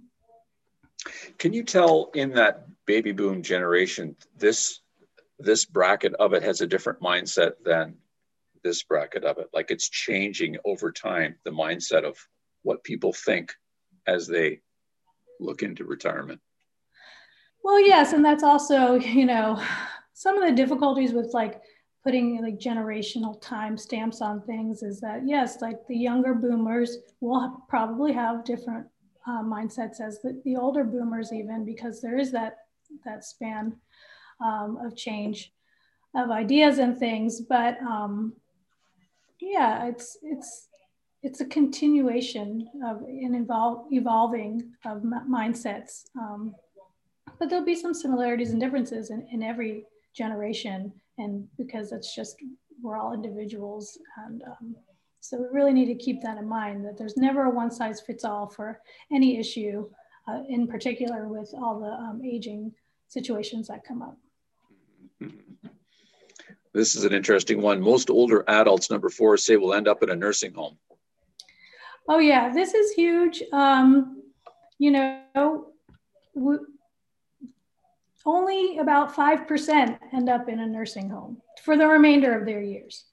can 1.37 1.53
you 1.53 1.63
tell 1.63 2.09
in 2.13 2.31
that 2.33 2.67
baby 2.85 3.11
boom 3.11 3.41
generation 3.41 4.15
this 4.37 4.81
this 5.39 5.65
bracket 5.65 6.13
of 6.15 6.33
it 6.33 6.41
has 6.41 6.61
a 6.61 6.67
different 6.67 6.99
mindset 6.99 7.51
than 7.63 7.95
this 8.63 8.83
bracket 8.83 9.23
of 9.23 9.37
it? 9.37 9.47
Like 9.53 9.69
it's 9.69 9.89
changing 9.89 10.57
over 10.65 10.91
time 10.91 11.35
the 11.43 11.51
mindset 11.51 12.03
of 12.03 12.17
what 12.63 12.83
people 12.83 13.13
think 13.13 13.53
as 14.07 14.27
they 14.27 14.61
look 15.39 15.63
into 15.63 15.83
retirement. 15.83 16.39
Well, 17.63 17.79
yes, 17.85 18.13
and 18.13 18.23
that's 18.23 18.43
also, 18.43 18.95
you 18.95 19.25
know, 19.25 19.61
some 20.13 20.41
of 20.41 20.47
the 20.47 20.55
difficulties 20.55 21.13
with 21.13 21.31
like 21.33 21.61
putting 22.03 22.41
like 22.41 22.57
generational 22.57 23.39
time 23.41 23.77
stamps 23.77 24.21
on 24.21 24.41
things 24.41 24.81
is 24.81 25.01
that 25.01 25.27
yes, 25.27 25.61
like 25.61 25.85
the 25.87 25.97
younger 25.97 26.33
boomers 26.33 26.99
will 27.19 27.63
probably 27.67 28.13
have 28.13 28.45
different 28.45 28.87
uh, 29.27 29.43
mindsets 29.43 29.99
as 29.99 30.21
the, 30.21 30.41
the 30.45 30.55
older 30.55 30.85
boomers 30.85 31.33
even 31.33 31.65
because 31.65 32.01
there 32.01 32.17
is 32.17 32.31
that 32.31 32.59
that 33.03 33.25
span 33.25 33.75
um, 34.41 34.77
of 34.85 34.95
change 34.95 35.51
of 36.15 36.31
ideas 36.31 36.77
and 36.77 36.97
things. 36.97 37.41
But 37.41 37.77
um, 37.81 38.33
yeah, 39.41 39.87
it's 39.87 40.17
it's 40.23 40.69
it's 41.23 41.41
a 41.41 41.45
continuation 41.45 42.67
of 42.85 43.01
an 43.01 43.35
evolve, 43.35 43.87
evolving 43.91 44.71
of 44.85 45.01
mindsets. 45.01 46.05
Um, 46.17 46.55
but 47.39 47.49
there'll 47.49 47.65
be 47.65 47.75
some 47.75 47.93
similarities 47.93 48.51
and 48.51 48.59
differences 48.59 49.09
in, 49.09 49.27
in 49.31 49.43
every 49.43 49.85
generation. 50.15 50.91
And 51.17 51.47
because 51.57 51.91
it's 51.91 52.15
just, 52.15 52.37
we're 52.81 52.97
all 52.97 53.13
individuals. 53.13 53.97
And 54.25 54.43
um, 54.43 54.75
so 55.19 55.37
we 55.37 55.47
really 55.51 55.73
need 55.73 55.87
to 55.87 55.95
keep 55.95 56.21
that 56.21 56.37
in 56.37 56.47
mind 56.47 56.85
that 56.85 56.97
there's 56.97 57.17
never 57.17 57.45
a 57.45 57.49
one 57.49 57.71
size 57.71 57.99
fits 57.99 58.23
all 58.23 58.47
for 58.47 58.79
any 59.11 59.39
issue, 59.39 59.89
uh, 60.27 60.43
in 60.49 60.67
particular 60.67 61.27
with 61.27 61.53
all 61.55 61.79
the 61.79 61.91
um, 61.91 62.21
aging 62.23 62.71
situations 63.07 63.67
that 63.67 63.83
come 63.83 64.01
up. 64.01 64.17
This 66.73 66.95
is 66.95 67.05
an 67.05 67.13
interesting 67.13 67.59
one. 67.59 67.81
Most 67.81 68.11
older 68.11 68.43
adults, 68.47 68.91
number 68.91 69.09
four, 69.09 69.35
say 69.37 69.57
will 69.57 69.73
end 69.73 69.87
up 69.87 70.03
in 70.03 70.11
a 70.11 70.15
nursing 70.15 70.53
home. 70.53 70.77
Oh 72.07 72.19
yeah, 72.19 72.53
this 72.53 72.73
is 72.73 72.91
huge. 72.91 73.43
Um, 73.51 74.23
you 74.79 74.91
know, 74.91 75.67
we, 76.33 76.57
only 78.25 78.77
about 78.77 79.15
5% 79.15 79.99
end 80.13 80.29
up 80.29 80.49
in 80.49 80.59
a 80.59 80.67
nursing 80.67 81.09
home 81.09 81.41
for 81.63 81.77
the 81.77 81.87
remainder 81.87 82.37
of 82.37 82.45
their 82.45 82.61
years. 82.61 83.05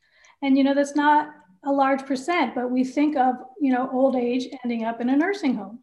And, 0.42 0.58
you 0.58 0.64
know, 0.64 0.74
that's 0.74 0.96
not 0.96 1.30
a 1.64 1.72
large 1.72 2.04
percent, 2.04 2.54
but 2.54 2.70
we 2.70 2.84
think 2.84 3.16
of, 3.16 3.36
you 3.60 3.72
know, 3.72 3.88
old 3.92 4.16
age 4.16 4.48
ending 4.64 4.84
up 4.84 5.00
in 5.00 5.08
a 5.08 5.16
nursing 5.16 5.54
home. 5.54 5.78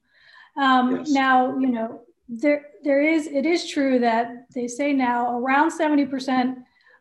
Um, 0.58 0.98
yes. 0.98 1.10
Now, 1.12 1.58
you 1.58 1.68
know, 1.68 2.02
there, 2.28 2.66
there 2.84 3.02
is, 3.02 3.28
it 3.28 3.46
is 3.46 3.70
true 3.70 4.00
that 4.00 4.46
they 4.54 4.68
say 4.68 4.94
now 4.94 5.38
around 5.38 5.72
70% 5.72 6.58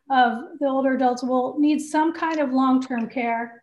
of 0.09 0.59
the 0.59 0.67
older 0.67 0.95
adults 0.95 1.23
will 1.23 1.59
need 1.59 1.79
some 1.79 2.13
kind 2.13 2.39
of 2.39 2.51
long-term 2.51 3.09
care 3.09 3.60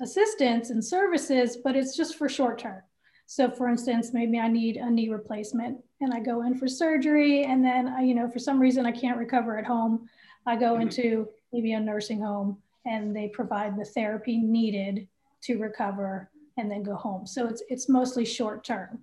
assistance 0.00 0.70
and 0.70 0.84
services, 0.84 1.56
but 1.62 1.76
it's 1.76 1.96
just 1.96 2.16
for 2.16 2.28
short 2.28 2.58
term. 2.58 2.82
So 3.26 3.50
for 3.50 3.68
instance, 3.68 4.10
maybe 4.12 4.38
I 4.38 4.48
need 4.48 4.76
a 4.76 4.90
knee 4.90 5.08
replacement 5.08 5.78
and 6.00 6.12
I 6.12 6.20
go 6.20 6.42
in 6.42 6.56
for 6.56 6.66
surgery 6.66 7.44
and 7.44 7.64
then 7.64 7.86
I, 7.88 8.02
you 8.02 8.14
know, 8.14 8.28
for 8.28 8.38
some 8.38 8.58
reason 8.58 8.86
I 8.86 8.92
can't 8.92 9.18
recover 9.18 9.56
at 9.56 9.64
home. 9.64 10.08
I 10.46 10.56
go 10.56 10.72
mm-hmm. 10.72 10.82
into 10.82 11.28
maybe 11.52 11.72
a 11.74 11.80
nursing 11.80 12.20
home 12.20 12.58
and 12.86 13.14
they 13.14 13.28
provide 13.28 13.78
the 13.78 13.84
therapy 13.84 14.38
needed 14.38 15.06
to 15.42 15.58
recover 15.58 16.30
and 16.56 16.70
then 16.70 16.82
go 16.82 16.96
home. 16.96 17.26
So 17.26 17.46
it's 17.46 17.62
it's 17.68 17.88
mostly 17.88 18.24
short 18.24 18.64
term. 18.64 18.98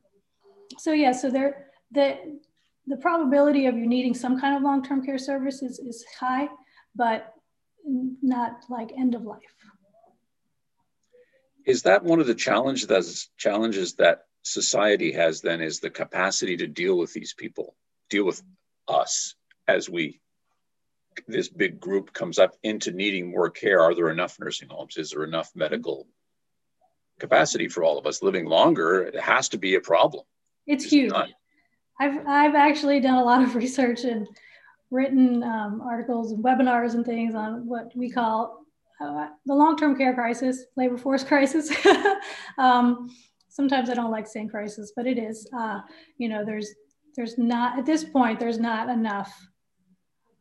So 0.77 0.91
yeah, 0.91 1.13
so 1.13 1.29
there 1.29 1.67
the 1.91 2.37
the 2.85 2.97
probability 2.97 3.65
of 3.67 3.77
you 3.77 3.87
needing 3.87 4.13
some 4.13 4.39
kind 4.39 4.55
of 4.55 4.61
long-term 4.61 5.05
care 5.05 5.17
service 5.17 5.61
is, 5.61 5.77
is 5.79 6.05
high, 6.19 6.47
but 6.95 7.33
not 7.85 8.63
like 8.69 8.91
end 8.97 9.13
of 9.13 9.23
life 9.23 9.55
is 11.67 11.83
that 11.83 12.03
one 12.03 12.21
of 12.21 12.25
the 12.25 12.33
challenges 12.33 12.87
that 12.87 13.05
challenges 13.37 13.95
that 13.95 14.23
society 14.41 15.11
has 15.11 15.41
then 15.41 15.61
is 15.61 15.79
the 15.79 15.89
capacity 15.89 16.55
to 16.57 16.65
deal 16.65 16.97
with 16.97 17.13
these 17.13 17.33
people 17.33 17.75
deal 18.09 18.25
with 18.25 18.41
us 18.87 19.35
as 19.67 19.89
we 19.89 20.19
this 21.27 21.49
big 21.49 21.79
group 21.79 22.13
comes 22.13 22.39
up 22.39 22.55
into 22.63 22.91
needing 22.91 23.31
more 23.31 23.49
care? 23.49 23.81
Are 23.81 23.93
there 23.93 24.11
enough 24.11 24.37
nursing 24.39 24.69
homes? 24.69 24.97
Is 24.97 25.09
there 25.09 25.23
enough 25.23 25.51
medical 25.55 26.07
capacity 27.19 27.67
for 27.67 27.83
all 27.83 27.97
of 27.97 28.05
us? 28.05 28.23
Living 28.23 28.45
longer 28.45 29.03
it 29.03 29.19
has 29.19 29.49
to 29.49 29.57
be 29.57 29.75
a 29.75 29.81
problem. 29.81 30.23
It's, 30.67 30.85
it's 30.85 30.93
huge. 30.93 31.11
not. 31.11 31.29
i've 31.99 32.25
i've 32.27 32.55
actually 32.55 33.01
done 33.01 33.17
a 33.17 33.23
lot 33.23 33.43
of 33.43 33.55
research 33.63 34.05
and 34.05 34.27
written 34.89 35.43
um, 35.43 35.81
articles 35.81 36.31
and 36.31 36.41
webinars 36.41 36.93
and 36.93 37.05
things 37.05 37.35
on 37.35 37.67
what 37.67 37.91
we 37.93 38.09
call 38.09 38.66
uh, 38.99 39.27
the 39.45 39.53
long-term 39.53 39.95
care 39.95 40.13
crisis, 40.13 40.65
labor 40.75 40.97
force 40.97 41.23
crisis. 41.23 41.71
um, 42.57 43.09
sometimes 43.49 43.89
I 43.89 43.93
don't 43.93 44.11
like 44.11 44.27
saying 44.27 44.49
crisis, 44.49 44.93
but 44.95 45.05
it 45.05 45.17
is. 45.17 45.47
Uh, 45.57 45.81
you 46.17 46.29
know, 46.29 46.43
there's 46.45 46.73
there's 47.15 47.37
not 47.37 47.79
at 47.79 47.85
this 47.85 48.03
point 48.03 48.39
there's 48.39 48.59
not 48.59 48.89
enough 48.89 49.33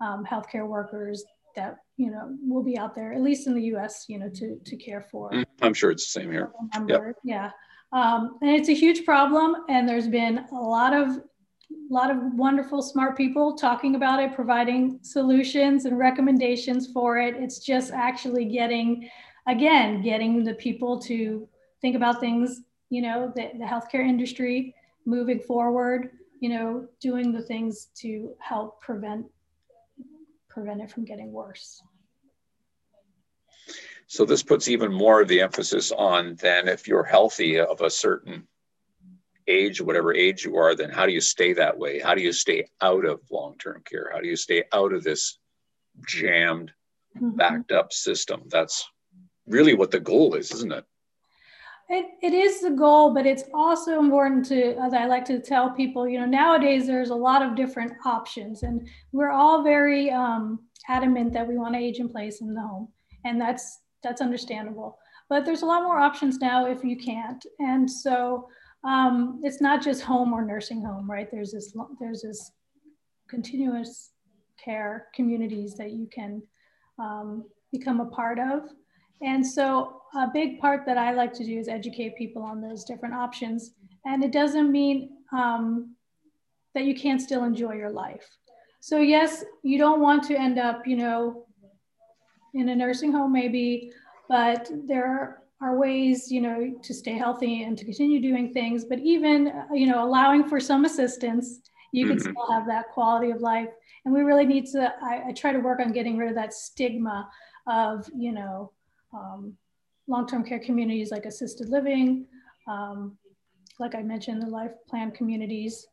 um, 0.01 0.25
healthcare 0.25 0.67
workers 0.67 1.25
that 1.55 1.77
you 1.97 2.11
know 2.11 2.37
will 2.43 2.63
be 2.63 2.79
out 2.79 2.95
there, 2.95 3.13
at 3.13 3.23
least 3.23 3.47
in 3.47 3.55
the 3.55 3.63
U.S. 3.65 4.05
You 4.09 4.19
know, 4.19 4.29
to 4.31 4.59
to 4.65 4.77
care 4.77 5.03
for. 5.11 5.31
Mm, 5.33 5.45
I'm 5.63 5.75
sure 5.75 5.91
it's 5.91 6.13
the 6.13 6.21
same 6.21 6.31
here. 6.31 6.53
Yep. 6.89 7.03
Yeah, 7.25 7.51
um, 7.93 8.39
and 8.43 8.51
it's 8.51 8.69
a 8.69 8.75
huge 8.75 9.05
problem, 9.05 9.57
and 9.69 9.89
there's 9.89 10.09
been 10.09 10.45
a 10.53 10.55
lot 10.55 10.95
of 10.95 11.21
a 11.71 11.93
lot 11.93 12.11
of 12.11 12.19
wonderful, 12.35 12.83
smart 12.83 13.17
people 13.17 13.57
talking 13.57 13.95
about 13.95 14.21
it, 14.21 14.35
providing 14.35 14.99
solutions 15.03 15.85
and 15.85 15.99
recommendations 15.99 16.91
for 16.93 17.19
it. 17.19 17.35
It's 17.37 17.59
just 17.59 17.93
actually 17.93 18.47
getting, 18.47 19.09
again, 19.47 20.03
getting 20.03 20.45
the 20.45 20.55
people 20.55 20.99
to 21.03 21.49
think 21.81 21.97
about 21.97 22.21
things, 22.21 22.63
you 22.91 23.03
know, 23.03 23.33
the, 23.35 23.51
the 23.59 23.65
healthcare 23.65 24.07
industry 24.07 24.75
moving 25.05 25.41
forward, 25.41 26.11
you 26.41 26.49
know, 26.49 26.87
doing 27.01 27.33
the 27.33 27.43
things 27.43 27.89
to 27.97 28.35
help 28.41 28.81
prevent 28.81 29.27
prevent 30.49 30.81
it 30.81 30.91
from 30.91 31.05
getting 31.05 31.33
worse. 31.33 31.83
So 34.07 34.25
this 34.25 34.43
puts 34.43 34.69
even 34.69 34.91
more 34.93 35.21
of 35.21 35.29
the 35.29 35.43
emphasis 35.43 35.93
on 35.93 36.37
then 36.37 36.67
if 36.67 36.89
you're 36.89 37.05
healthy 37.05 37.59
of 37.61 37.83
a 37.83 37.91
certain 37.91 38.47
age, 39.49 39.81
whatever 39.81 40.15
age 40.15 40.45
you 40.45 40.57
are, 40.57 40.75
then 40.75 40.91
how 40.91 41.07
do 41.07 41.13
you 41.13 41.21
stay 41.21 41.53
that 41.53 41.79
way? 41.79 41.99
How 41.99 42.15
do 42.15 42.23
you 42.23 42.33
stay 42.33 42.67
out 42.81 43.05
of 43.05 43.21
long-term 43.31 43.83
care? 43.89 44.11
How 44.13 44.21
do 44.21 44.29
you 44.29 44.37
stay 44.37 44.65
out 44.73 44.93
of 44.93 45.05
this 45.05 45.39
jammed, 46.07 46.73
mm-hmm. 47.17 47.37
backed 47.37 47.73
up 47.73 47.93
system? 47.93 48.43
That's 48.49 48.89
really 49.47 49.75
what 49.75 49.91
the 49.91 50.01
goal 50.01 50.35
is, 50.35 50.53
isn't 50.53 50.73
it? 50.73 50.85
It, 51.89 52.07
it 52.21 52.35
is 52.35 52.61
the 52.61 52.71
goal, 52.71 53.15
but 53.15 53.27
it's 53.27 53.45
also 53.55 54.01
important 54.01 54.45
to, 54.47 54.77
as 54.79 54.93
I 54.93 55.07
like 55.07 55.25
to 55.27 55.41
tell 55.41 55.71
people, 55.71 56.09
you 56.09 56.19
know, 56.19 56.27
nowadays 56.27 56.87
there's 56.87 57.11
a 57.11 57.15
lot 57.15 57.43
of 57.43 57.55
different 57.55 57.93
options, 58.05 58.65
and 58.65 58.89
we're 59.13 59.31
all 59.31 59.63
very 59.63 60.11
um, 60.11 60.59
adamant 60.89 61.33
that 61.35 61.47
we 61.47 61.57
want 61.57 61.75
to 61.75 61.81
age 61.81 62.01
in 62.01 62.09
place 62.09 62.41
in 62.41 62.55
the 62.55 62.61
home, 62.61 62.89
and 63.25 63.41
that's 63.41 63.83
that's 64.03 64.21
understandable. 64.21 64.99
But 65.29 65.45
there's 65.45 65.63
a 65.63 65.67
lot 65.67 65.85
more 65.85 65.99
options 65.99 66.39
now 66.39 66.67
if 66.67 66.83
you 66.83 66.97
can't, 66.97 67.45
and 67.61 67.89
so 67.89 68.49
um, 68.87 69.41
it's 69.43 69.61
not 69.61 69.83
just 69.83 70.03
home 70.03 70.33
or 70.33 70.45
nursing 70.45 70.83
home, 70.83 71.11
right? 71.11 71.29
There's 71.31 71.53
this 71.53 71.77
there's 71.99 72.23
this 72.23 72.53
continuous 73.29 74.11
care 74.63 75.09
communities 75.15 75.75
that 75.75 75.91
you 75.91 76.09
can 76.13 76.43
um, 76.99 77.45
become 77.73 78.01
a 78.01 78.07
part 78.07 78.39
of. 78.39 78.71
And 79.23 79.45
so 79.45 80.03
a 80.15 80.29
big 80.33 80.61
part 80.61 80.87
that 80.87 80.99
I 80.99 81.13
like 81.13 81.33
to 81.35 81.45
do 81.45 81.59
is 81.59 81.69
educate 81.69 82.17
people 82.17 82.43
on 82.43 82.61
those 82.61 82.85
different 82.85 83.15
options. 83.15 83.73
And 84.05 84.23
it 84.23 84.31
doesn't 84.31 84.71
mean 84.71 85.11
um, 85.33 85.97
that 86.75 86.85
you 86.85 86.95
can't 86.95 87.21
still 87.21 87.45
enjoy 87.45 87.73
your 87.75 87.91
life. 87.91 88.29
So 88.81 89.01
yes, 89.01 89.45
you 89.63 89.79
don't 89.79 90.01
want 90.01 90.23
to 90.25 90.39
end 90.39 90.59
up, 90.59 90.87
you 90.87 90.97
know, 90.97 91.47
in 92.55 92.69
a 92.69 92.77
nursing 92.77 93.11
home 93.11 93.33
maybe, 93.33 93.91
but 94.29 94.71
there 94.87 95.43
are 95.61 95.79
ways, 95.79 96.31
you 96.31 96.41
know, 96.41 96.75
to 96.83 96.95
stay 96.95 97.15
healthy 97.15 97.63
and 97.63 97.79
to 97.79 97.85
continue 97.85 98.21
doing 98.21 98.53
things. 98.53 98.85
But 98.85 98.99
even, 98.99 99.53
you 99.73 99.87
know, 99.87 100.05
allowing 100.05 100.45
for 100.49 100.61
some 100.61 100.85
assistance, 100.85 101.61
you 101.93 102.07
can 102.07 102.17
mm-hmm. 102.17 102.31
still 102.31 102.53
have 102.53 102.67
that 102.67 102.91
quality 102.91 103.31
of 103.31 103.41
life. 103.41 103.69
And 104.05 104.15
we 104.15 104.21
really 104.21 104.45
need 104.45 104.67
to. 104.73 104.93
I, 105.03 105.29
I, 105.29 105.33
try 105.33 105.53
to 105.53 105.59
work 105.59 105.81
on 105.81 105.93
getting 105.93 106.17
rid 106.17 106.29
of 106.29 106.35
that 106.35 106.53
stigma 106.53 107.29
of, 107.67 108.09
you 108.15 108.33
know, 108.33 108.71
um, 109.15 109.57
long-term 110.07 110.45
care 110.45 110.61
communities 110.61 111.11
like 111.11 111.25
assisted 111.25 111.69
living, 111.69 112.27
um, 112.69 113.17
like 113.79 113.95
I 113.95 114.03
mentioned, 114.03 114.43
the 114.43 114.47
life 114.47 114.73
plan 114.89 115.11
communities, 115.11 115.89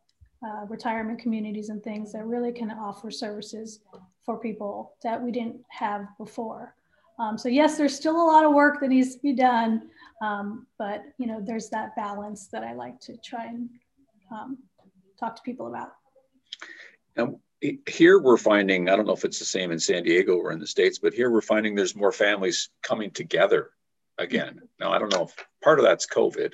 uh, 0.46 0.66
retirement 0.68 1.20
communities, 1.20 1.70
and 1.70 1.84
things 1.84 2.12
that 2.14 2.26
really 2.26 2.52
can 2.52 2.72
offer 2.72 3.12
services 3.12 3.80
for 4.26 4.38
people 4.40 4.96
that 5.04 5.22
we 5.22 5.32
didn't 5.32 5.62
have 5.70 6.08
before. 6.18 6.76
Um, 7.20 7.38
so 7.38 7.50
yes, 7.50 7.78
there's 7.78 7.96
still 7.96 8.16
a 8.16 8.26
lot 8.26 8.46
of 8.46 8.54
work 8.54 8.80
that 8.82 8.90
needs 8.90 9.16
to 9.16 9.22
be 9.22 9.34
done, 9.34 9.90
um, 10.22 10.66
but 10.80 11.04
you 11.18 11.28
know, 11.28 11.42
there's 11.46 11.70
that 11.70 11.96
balance 11.96 12.48
that 12.48 12.64
I 12.64 12.74
like 12.74 13.00
to 13.02 13.16
try 13.24 13.46
and 13.46 13.70
um, 14.32 14.58
talk 15.20 15.36
to 15.36 15.42
people 15.44 15.68
about. 15.68 15.94
Now, 17.16 17.40
here 17.88 18.20
we're 18.20 18.38
finding, 18.38 18.90
I 18.90 18.96
don't 18.96 19.06
know 19.06 19.14
if 19.14 19.26
it's 19.26 19.40
the 19.40 19.46
same 19.46 19.72
in 19.72 19.80
San 19.80 20.04
Diego 20.04 20.36
or 20.36 20.52
in 20.52 20.60
the 20.60 20.68
States, 20.68 21.00
but 21.00 21.14
here 21.14 21.30
we're 21.30 21.42
finding 21.42 21.76
there's 21.76 21.96
more 21.96 22.12
families 22.12 22.70
coming 22.82 23.12
together 23.12 23.70
again. 24.18 24.62
Now, 24.80 24.92
I 24.92 25.00
don't 25.00 25.14
know 25.14 25.24
if 25.24 25.46
part 25.64 25.80
of 25.80 25.86
that's 25.86 26.08
COVID, 26.08 26.54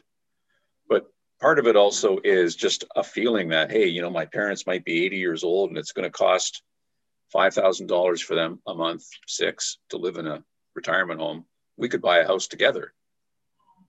but 0.88 1.08
part 1.40 1.60
of 1.60 1.68
it 1.68 1.76
also 1.76 2.20
is 2.24 2.56
just 2.56 2.84
a 2.96 3.04
feeling 3.04 3.50
that, 3.50 3.72
hey, 3.72 3.88
you 3.88 4.02
know, 4.02 4.10
my 4.10 4.26
parents 4.26 4.68
might 4.68 4.86
be 4.86 5.06
80 5.06 5.18
years 5.18 5.44
old 5.44 5.70
and 5.70 5.78
it's 5.78 5.94
going 5.94 6.04
to 6.04 6.12
cost 6.12 6.62
$5,000 7.34 8.22
for 8.22 8.36
them 8.36 8.60
a 8.68 8.76
month, 8.76 9.06
six, 9.28 9.78
to 9.90 9.98
live 9.98 10.18
in 10.18 10.28
a 10.28 10.44
retirement 10.76 11.20
home. 11.20 11.46
We 11.78 11.90
could 11.90 12.02
buy 12.02 12.20
a 12.20 12.28
house 12.28 12.48
together, 12.48 12.94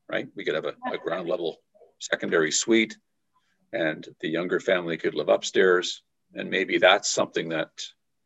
right? 0.08 0.28
We 0.36 0.44
could 0.44 0.54
have 0.54 0.64
a, 0.64 0.74
a 0.92 0.98
ground 0.98 1.28
level 1.28 1.60
secondary 1.98 2.50
suite 2.50 2.96
and 3.72 4.06
the 4.20 4.28
younger 4.28 4.60
family 4.60 4.96
could 4.96 5.14
live 5.14 5.28
upstairs. 5.28 6.02
And 6.34 6.50
maybe 6.50 6.78
that's 6.78 7.10
something 7.10 7.48
that 7.50 7.70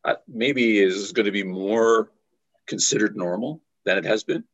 uh, 0.04 0.16
maybe 0.28 0.78
is 0.78 1.12
going 1.12 1.26
to 1.26 1.32
be 1.32 1.42
more 1.42 2.12
considered 2.66 3.16
normal 3.16 3.62
than 3.84 3.98
it 3.98 4.04
has 4.04 4.24
been. 4.24 4.44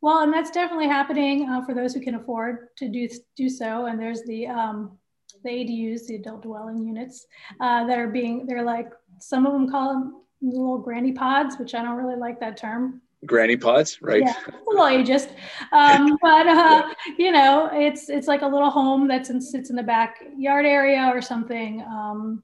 Well, 0.00 0.22
and 0.22 0.32
that's 0.32 0.50
definitely 0.50 0.86
happening 0.86 1.48
uh, 1.48 1.64
for 1.64 1.74
those 1.74 1.92
who 1.92 2.00
can 2.00 2.14
afford 2.14 2.68
to 2.78 2.88
do 2.88 3.08
do 3.36 3.48
so. 3.48 3.86
And 3.86 3.98
there's 3.98 4.22
the 4.22 4.46
um, 4.46 4.96
the 5.42 5.50
ADUs, 5.50 6.06
the 6.06 6.16
adult 6.16 6.42
dwelling 6.42 6.86
units, 6.86 7.26
uh, 7.60 7.84
that 7.86 7.98
are 7.98 8.08
being 8.08 8.46
they're 8.46 8.62
like 8.62 8.90
some 9.18 9.44
of 9.44 9.52
them 9.52 9.68
call 9.68 9.92
them 9.92 10.22
little 10.40 10.78
granny 10.78 11.12
pods, 11.12 11.58
which 11.58 11.74
I 11.74 11.82
don't 11.82 11.96
really 11.96 12.16
like 12.16 12.40
that 12.40 12.56
term. 12.56 13.02
Granny 13.26 13.56
pods, 13.56 14.00
right? 14.00 14.22
Yeah, 14.22 14.36
a 14.46 14.70
little 14.70 14.84
ageist, 14.84 15.30
um, 15.72 16.16
but 16.22 16.46
uh, 16.46 16.94
you 17.18 17.32
know, 17.32 17.68
it's 17.72 18.08
it's 18.08 18.28
like 18.28 18.42
a 18.42 18.46
little 18.46 18.70
home 18.70 19.08
that 19.08 19.26
sits 19.26 19.70
in 19.70 19.76
the 19.76 19.82
backyard 19.82 20.64
area 20.64 21.10
or 21.12 21.20
something. 21.20 21.82
Um, 21.82 22.42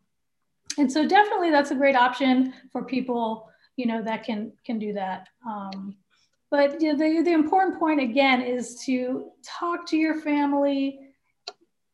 and 0.76 0.90
so 0.90 1.06
definitely 1.06 1.50
that's 1.50 1.70
a 1.70 1.76
great 1.76 1.94
option 1.94 2.52
for 2.72 2.84
people, 2.84 3.48
you 3.76 3.86
know, 3.86 4.02
that 4.02 4.24
can 4.24 4.52
can 4.66 4.80
do 4.80 4.92
that. 4.94 5.28
Um, 5.48 5.96
but 6.50 6.80
you 6.80 6.92
know, 6.92 6.98
the, 6.98 7.22
the 7.22 7.32
important 7.32 7.78
point 7.78 8.00
again 8.00 8.40
is 8.40 8.82
to 8.86 9.30
talk 9.44 9.86
to 9.88 9.96
your 9.96 10.20
family 10.20 10.98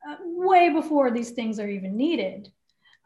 uh, 0.08 0.16
way 0.22 0.70
before 0.70 1.10
these 1.10 1.30
things 1.30 1.60
are 1.60 1.68
even 1.68 1.96
needed 1.96 2.50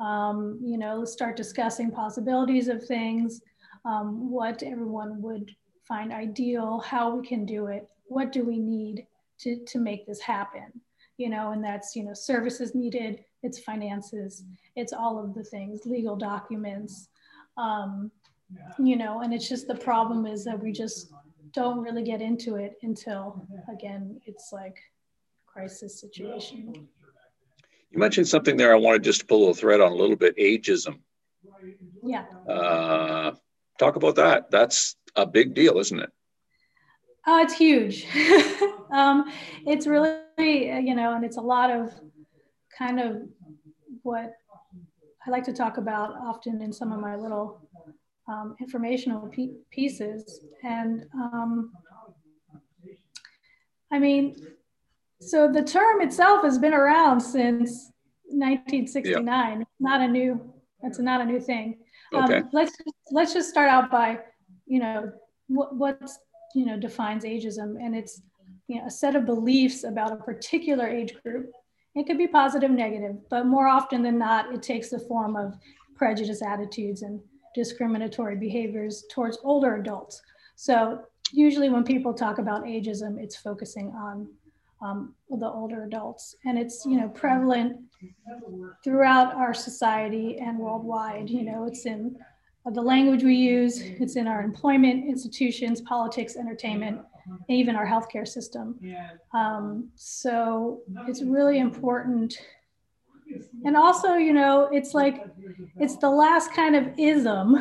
um, 0.01 0.59
you 0.63 0.79
know, 0.79 1.05
start 1.05 1.37
discussing 1.37 1.91
possibilities 1.91 2.69
of 2.69 2.85
things, 2.85 3.41
um, 3.85 4.31
what 4.31 4.63
everyone 4.63 5.21
would 5.23 5.55
find 5.87 6.13
ideal, 6.13 6.81
how 6.81 7.15
we 7.15 7.27
can 7.27 7.45
do 7.45 7.67
it, 7.67 7.89
what 8.07 8.33
do 8.33 8.45
we 8.45 8.59
need 8.59 9.07
to, 9.41 9.65
to 9.67 9.79
make 9.79 10.07
this 10.07 10.21
happen, 10.21 10.73
you 11.17 11.29
know, 11.29 11.53
and 11.53 11.63
that's, 11.63 11.95
you 11.95 12.05
know, 12.05 12.15
services 12.15 12.75
needed, 12.75 13.25
it's 13.43 13.59
finances, 13.59 14.45
it's 14.77 14.93
all 14.93 15.23
of 15.23 15.35
the 15.35 15.45
things, 15.45 15.83
legal 15.85 16.17
documents, 16.17 17.09
um, 17.57 18.11
you 18.79 18.97
know, 18.97 19.21
and 19.21 19.33
it's 19.33 19.49
just 19.49 19.67
the 19.67 19.75
problem 19.75 20.27
is 20.27 20.45
that 20.45 20.61
we 20.61 20.73
just 20.73 21.13
don't 21.53 21.81
really 21.81 22.03
get 22.03 22.21
into 22.21 22.57
it 22.57 22.75
until, 22.83 23.47
again, 23.73 24.21
it's 24.27 24.51
like 24.53 24.77
crisis 25.47 26.01
situation. 26.01 26.89
You 27.91 27.99
mentioned 27.99 28.29
something 28.29 28.57
there 28.57 28.73
I 28.73 28.79
wanted 28.79 29.05
just 29.05 29.21
to 29.21 29.27
pull 29.27 29.51
a 29.51 29.55
thread 29.55 29.81
on 29.81 29.93
a 29.93 29.95
little 29.95 30.17
bit 30.17 30.37
ageism. 30.37 30.99
Yeah. 32.03 32.25
Uh, 32.49 33.33
talk 33.79 33.97
about 33.97 34.17
that. 34.17 34.51
That's 34.51 34.97
a 35.17 35.27
big 35.27 35.55
deal, 35.55 35.79
isn't 35.79 36.01
it? 36.01 36.11
Oh, 37.27 37.41
it's 37.41 37.55
huge. 37.55 38.07
um, 38.93 39.31
it's 39.67 39.87
really, 39.87 40.19
you 40.39 40.95
know, 40.95 41.15
and 41.15 41.25
it's 41.25 41.39
a 41.39 41.43
lot 41.43 41.71
of 41.71 41.93
kind 42.77 43.01
of 43.01 43.23
what 44.03 44.33
I 45.27 45.31
like 45.31 45.45
to 45.45 45.53
talk 45.53 45.79
about 45.79 46.15
often 46.21 46.61
in 46.61 46.73
some 46.73 46.93
of 46.93 47.01
my 47.01 47.17
little 47.17 47.67
um, 48.29 48.57
informational 48.61 49.31
pieces. 49.71 50.41
And 50.63 51.07
um, 51.15 51.73
I 53.91 53.99
mean, 53.99 54.37
so 55.21 55.51
the 55.51 55.63
term 55.63 56.01
itself 56.01 56.43
has 56.45 56.59
been 56.59 56.75
around 56.75 57.21
since 57.21 57.91
1969. 58.25 59.59
Yeah. 59.59 59.65
Not 59.81 60.01
a 60.01 60.09
new. 60.09 60.53
That's 60.83 60.99
not 60.99 61.21
a 61.21 61.25
new 61.25 61.41
thing. 61.41 61.79
Um, 62.15 62.25
okay. 62.25 62.37
Um, 62.39 62.51
let's 62.53 62.77
let's 63.11 63.33
just 63.33 63.49
start 63.49 63.69
out 63.69 63.91
by, 63.91 64.19
you 64.67 64.81
know, 64.81 65.13
what 65.49 65.75
what's 65.77 66.19
you 66.55 66.67
know 66.67 66.79
defines 66.79 67.25
ageism, 67.25 67.77
and 67.81 67.95
it's 67.95 68.23
you 68.69 68.81
know 68.81 68.87
a 68.87 68.91
set 68.91 69.17
of 69.17 69.25
beliefs 69.27 69.85
about 69.85 70.13
a 70.13 70.17
particular 70.17 70.87
age 70.87 71.15
group. 71.23 71.51
It 71.95 72.07
could 72.07 72.19
be 72.19 72.27
positive, 72.27 72.71
negative, 72.71 73.17
but 73.31 73.47
more 73.47 73.69
often 73.69 74.03
than 74.03 74.19
not, 74.19 74.53
it 74.53 74.63
takes 74.63 74.91
the 74.91 74.99
form 74.99 75.37
of 75.37 75.55
prejudice 75.95 76.43
attitudes 76.43 77.03
and 77.03 77.21
discriminatory 77.55 78.37
behaviors 78.37 79.05
towards 79.13 79.39
older 79.45 79.77
adults. 79.77 80.21
So 80.57 81.03
usually 81.33 81.69
when 81.69 81.85
people 81.85 82.13
talk 82.13 82.39
about 82.39 82.65
ageism, 82.65 83.23
it's 83.23 83.37
focusing 83.37 83.93
on 83.97 84.29
um, 84.83 85.15
the 85.31 85.47
older 85.49 85.85
adults. 85.85 86.37
And 86.45 86.59
it's, 86.59 86.85
you 86.85 86.99
know, 87.01 87.09
prevalent 87.09 87.81
throughout 88.83 89.35
our 89.35 89.55
society 89.55 90.39
and 90.39 90.59
worldwide. 90.59 91.31
You 91.31 91.43
know, 91.45 91.67
it's 91.67 91.87
in 91.87 92.17
the 92.73 92.83
language 92.83 93.23
we 93.23 93.35
use, 93.35 93.81
it's 93.81 94.17
in 94.17 94.27
our 94.27 94.43
employment 94.43 95.07
institutions, 95.07 95.81
politics, 95.83 96.37
entertainment, 96.37 97.01
even 97.49 97.77
our 97.77 97.87
healthcare 97.87 98.27
system. 98.27 98.79
Um, 99.33 99.91
so 99.95 100.81
it's 101.07 101.23
really 101.23 101.59
important. 101.59 102.39
And 103.65 103.77
also, 103.77 104.15
you 104.15 104.33
know, 104.33 104.69
it's 104.73 104.95
like, 104.95 105.27
it's 105.79 105.97
the 105.97 106.11
last 106.11 106.53
kind 106.53 106.77
of 106.77 106.89
ism, 106.99 107.61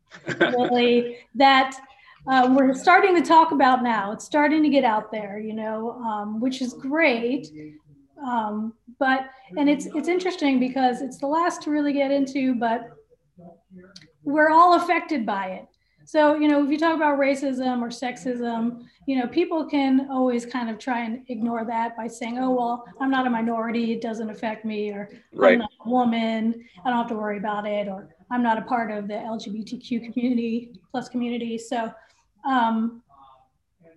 really, 0.40 1.18
that 1.34 1.76
uh, 2.26 2.54
we're 2.56 2.74
starting 2.74 3.14
to 3.14 3.22
talk 3.22 3.52
about 3.52 3.82
now. 3.82 4.12
It's 4.12 4.24
starting 4.24 4.62
to 4.62 4.68
get 4.68 4.84
out 4.84 5.10
there, 5.10 5.38
you 5.38 5.54
know, 5.54 5.92
um, 6.02 6.40
which 6.40 6.60
is 6.60 6.74
great. 6.74 7.48
Um, 8.24 8.74
but 8.98 9.30
and 9.56 9.68
it's 9.68 9.86
it's 9.86 10.08
interesting 10.08 10.60
because 10.60 11.00
it's 11.00 11.16
the 11.18 11.26
last 11.26 11.62
to 11.62 11.70
really 11.70 11.92
get 11.92 12.10
into, 12.10 12.54
but 12.54 12.90
we're 14.22 14.50
all 14.50 14.74
affected 14.74 15.24
by 15.24 15.46
it. 15.46 15.66
So, 16.04 16.34
you 16.34 16.48
know, 16.48 16.64
if 16.64 16.70
you 16.70 16.76
talk 16.76 16.96
about 16.96 17.20
racism 17.20 17.82
or 17.82 17.88
sexism, 17.88 18.84
you 19.06 19.16
know, 19.16 19.28
people 19.28 19.64
can 19.64 20.08
always 20.10 20.44
kind 20.44 20.68
of 20.68 20.76
try 20.76 21.04
and 21.04 21.24
ignore 21.28 21.64
that 21.64 21.96
by 21.96 22.08
saying, 22.08 22.38
oh, 22.38 22.50
well, 22.50 22.84
I'm 23.00 23.12
not 23.12 23.28
a 23.28 23.30
minority, 23.30 23.92
it 23.92 24.00
doesn't 24.00 24.28
affect 24.28 24.64
me, 24.64 24.90
or 24.90 25.08
right. 25.32 25.52
I'm 25.52 25.58
not 25.60 25.70
a 25.86 25.88
woman, 25.88 26.64
I 26.84 26.90
don't 26.90 26.98
have 26.98 27.08
to 27.10 27.14
worry 27.14 27.38
about 27.38 27.64
it, 27.64 27.86
or 27.86 28.08
I'm 28.30 28.42
not 28.42 28.58
a 28.58 28.62
part 28.62 28.90
of 28.90 29.06
the 29.06 29.14
LGBTQ 29.14 30.12
community 30.12 30.72
plus 30.90 31.08
community. 31.08 31.56
So, 31.56 31.92
um, 32.44 33.02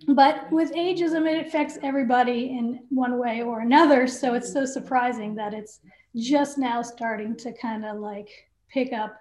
but 0.08 0.50
with 0.50 0.72
ageism, 0.72 1.26
it 1.26 1.46
affects 1.46 1.78
everybody 1.82 2.56
in 2.58 2.80
one 2.90 3.18
way 3.18 3.42
or 3.42 3.60
another. 3.60 4.06
So 4.06 4.34
it's 4.34 4.52
so 4.52 4.64
surprising 4.64 5.34
that 5.36 5.54
it's 5.54 5.80
just 6.16 6.58
now 6.58 6.82
starting 6.82 7.36
to 7.38 7.52
kind 7.52 7.84
of 7.84 7.98
like 7.98 8.28
pick 8.68 8.92
up 8.92 9.16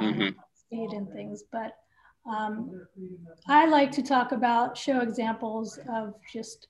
um, 0.00 0.14
mm-hmm. 0.14 0.38
speed 0.54 0.90
and 0.92 1.08
things. 1.10 1.44
But 1.50 1.76
um, 2.30 2.86
I 3.48 3.66
like 3.66 3.90
to 3.92 4.02
talk 4.02 4.32
about, 4.32 4.76
show 4.76 5.00
examples 5.00 5.78
of 5.90 6.14
just 6.32 6.68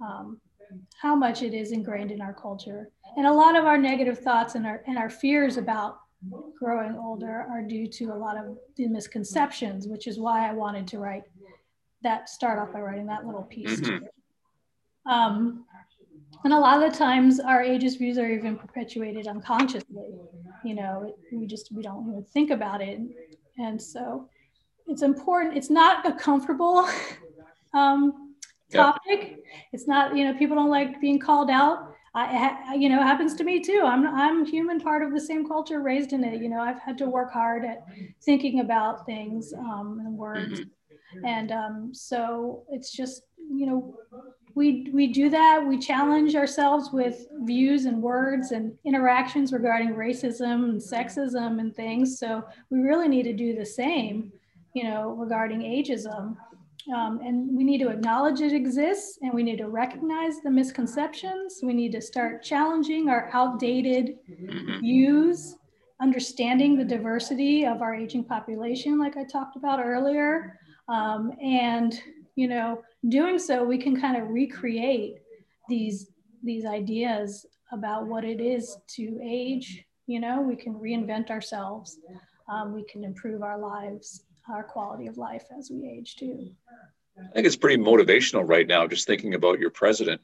um, 0.00 0.40
how 1.00 1.14
much 1.14 1.42
it 1.42 1.54
is 1.54 1.72
ingrained 1.72 2.10
in 2.10 2.20
our 2.20 2.34
culture. 2.34 2.90
And 3.16 3.26
a 3.26 3.32
lot 3.32 3.56
of 3.56 3.64
our 3.64 3.78
negative 3.78 4.18
thoughts 4.18 4.54
and 4.54 4.66
our, 4.66 4.82
and 4.86 4.98
our 4.98 5.10
fears 5.10 5.56
about 5.56 5.98
growing 6.58 6.96
older 6.96 7.46
are 7.50 7.62
due 7.62 7.86
to 7.86 8.06
a 8.06 8.14
lot 8.14 8.36
of 8.36 8.56
the 8.76 8.88
misconceptions, 8.88 9.86
which 9.86 10.06
is 10.06 10.18
why 10.18 10.48
I 10.48 10.52
wanted 10.52 10.86
to 10.88 10.98
write 10.98 11.22
that, 12.02 12.28
start 12.28 12.58
off 12.58 12.72
by 12.72 12.80
writing 12.80 13.06
that 13.06 13.26
little 13.26 13.44
piece. 13.44 13.80
Mm-hmm. 13.80 15.10
Um, 15.10 15.64
and 16.44 16.52
a 16.52 16.58
lot 16.58 16.82
of 16.82 16.92
the 16.92 16.96
times 16.96 17.40
our 17.40 17.62
ageist 17.62 17.98
views 17.98 18.18
are 18.18 18.30
even 18.30 18.56
perpetuated 18.56 19.26
unconsciously. 19.26 20.10
You 20.64 20.74
know, 20.74 21.14
we 21.32 21.46
just, 21.46 21.72
we 21.72 21.82
don't 21.82 22.08
even 22.08 22.24
think 22.24 22.50
about 22.50 22.80
it. 22.80 23.00
And 23.58 23.80
so 23.80 24.28
it's 24.86 25.02
important. 25.02 25.56
It's 25.56 25.70
not 25.70 26.06
a 26.06 26.12
comfortable 26.12 26.88
um, 27.74 28.34
topic. 28.72 29.42
It's 29.72 29.88
not, 29.88 30.16
you 30.16 30.24
know, 30.24 30.38
people 30.38 30.56
don't 30.56 30.70
like 30.70 31.00
being 31.00 31.18
called 31.18 31.50
out. 31.50 31.94
I, 32.14 32.74
you 32.74 32.88
know, 32.88 33.00
it 33.00 33.04
happens 33.04 33.34
to 33.34 33.44
me 33.44 33.60
too. 33.60 33.82
I'm, 33.84 34.06
I'm 34.06 34.44
human, 34.44 34.80
part 34.80 35.02
of 35.02 35.12
the 35.12 35.20
same 35.20 35.46
culture, 35.46 35.80
raised 35.80 36.12
in 36.12 36.24
it. 36.24 36.40
You 36.42 36.48
know, 36.48 36.60
I've 36.60 36.80
had 36.80 36.98
to 36.98 37.06
work 37.06 37.32
hard 37.32 37.64
at 37.64 37.84
thinking 38.22 38.60
about 38.60 39.06
things 39.06 39.52
um, 39.52 40.00
and 40.04 40.16
words, 40.16 40.60
mm-hmm. 40.60 41.24
and 41.24 41.52
um, 41.52 41.90
so 41.92 42.64
it's 42.70 42.90
just, 42.90 43.22
you 43.36 43.66
know, 43.66 43.94
we 44.54 44.90
we 44.92 45.06
do 45.06 45.30
that. 45.30 45.64
We 45.64 45.78
challenge 45.78 46.34
ourselves 46.34 46.90
with 46.92 47.26
views 47.42 47.84
and 47.84 48.02
words 48.02 48.50
and 48.50 48.76
interactions 48.84 49.52
regarding 49.52 49.94
racism 49.94 50.64
and 50.64 50.80
sexism 50.80 51.60
and 51.60 51.76
things. 51.76 52.18
So 52.18 52.42
we 52.70 52.80
really 52.80 53.08
need 53.08 53.24
to 53.24 53.32
do 53.32 53.54
the 53.54 53.66
same, 53.66 54.32
you 54.74 54.84
know, 54.84 55.10
regarding 55.10 55.60
ageism. 55.60 56.36
Um, 56.94 57.20
and 57.22 57.54
we 57.56 57.64
need 57.64 57.78
to 57.78 57.88
acknowledge 57.88 58.40
it 58.40 58.52
exists 58.52 59.18
and 59.20 59.32
we 59.34 59.42
need 59.42 59.58
to 59.58 59.68
recognize 59.68 60.40
the 60.40 60.50
misconceptions. 60.50 61.60
We 61.62 61.74
need 61.74 61.92
to 61.92 62.00
start 62.00 62.42
challenging 62.42 63.08
our 63.08 63.30
outdated 63.34 64.16
mm-hmm. 64.30 64.80
views, 64.80 65.56
understanding 66.00 66.76
the 66.76 66.84
diversity 66.84 67.66
of 67.66 67.82
our 67.82 67.94
aging 67.94 68.24
population, 68.24 68.98
like 68.98 69.16
I 69.16 69.24
talked 69.24 69.56
about 69.56 69.84
earlier. 69.84 70.58
Um, 70.88 71.32
and, 71.42 72.00
you 72.36 72.48
know, 72.48 72.82
doing 73.08 73.38
so, 73.38 73.64
we 73.64 73.76
can 73.76 74.00
kind 74.00 74.16
of 74.16 74.28
recreate 74.28 75.16
these, 75.68 76.10
these 76.42 76.64
ideas 76.64 77.44
about 77.70 78.06
what 78.06 78.24
it 78.24 78.40
is 78.40 78.78
to 78.96 79.20
age. 79.22 79.84
You 80.06 80.20
know, 80.20 80.40
we 80.40 80.56
can 80.56 80.74
reinvent 80.74 81.28
ourselves, 81.28 81.98
um, 82.48 82.72
we 82.72 82.84
can 82.84 83.04
improve 83.04 83.42
our 83.42 83.58
lives 83.58 84.24
our 84.50 84.62
quality 84.62 85.06
of 85.06 85.18
life 85.18 85.44
as 85.56 85.70
we 85.70 85.88
age 85.88 86.16
too. 86.16 86.50
I 87.18 87.32
think 87.34 87.46
it's 87.46 87.56
pretty 87.56 87.82
motivational 87.82 88.48
right 88.48 88.66
now, 88.66 88.86
just 88.86 89.06
thinking 89.06 89.34
about 89.34 89.58
your 89.58 89.70
president, 89.70 90.20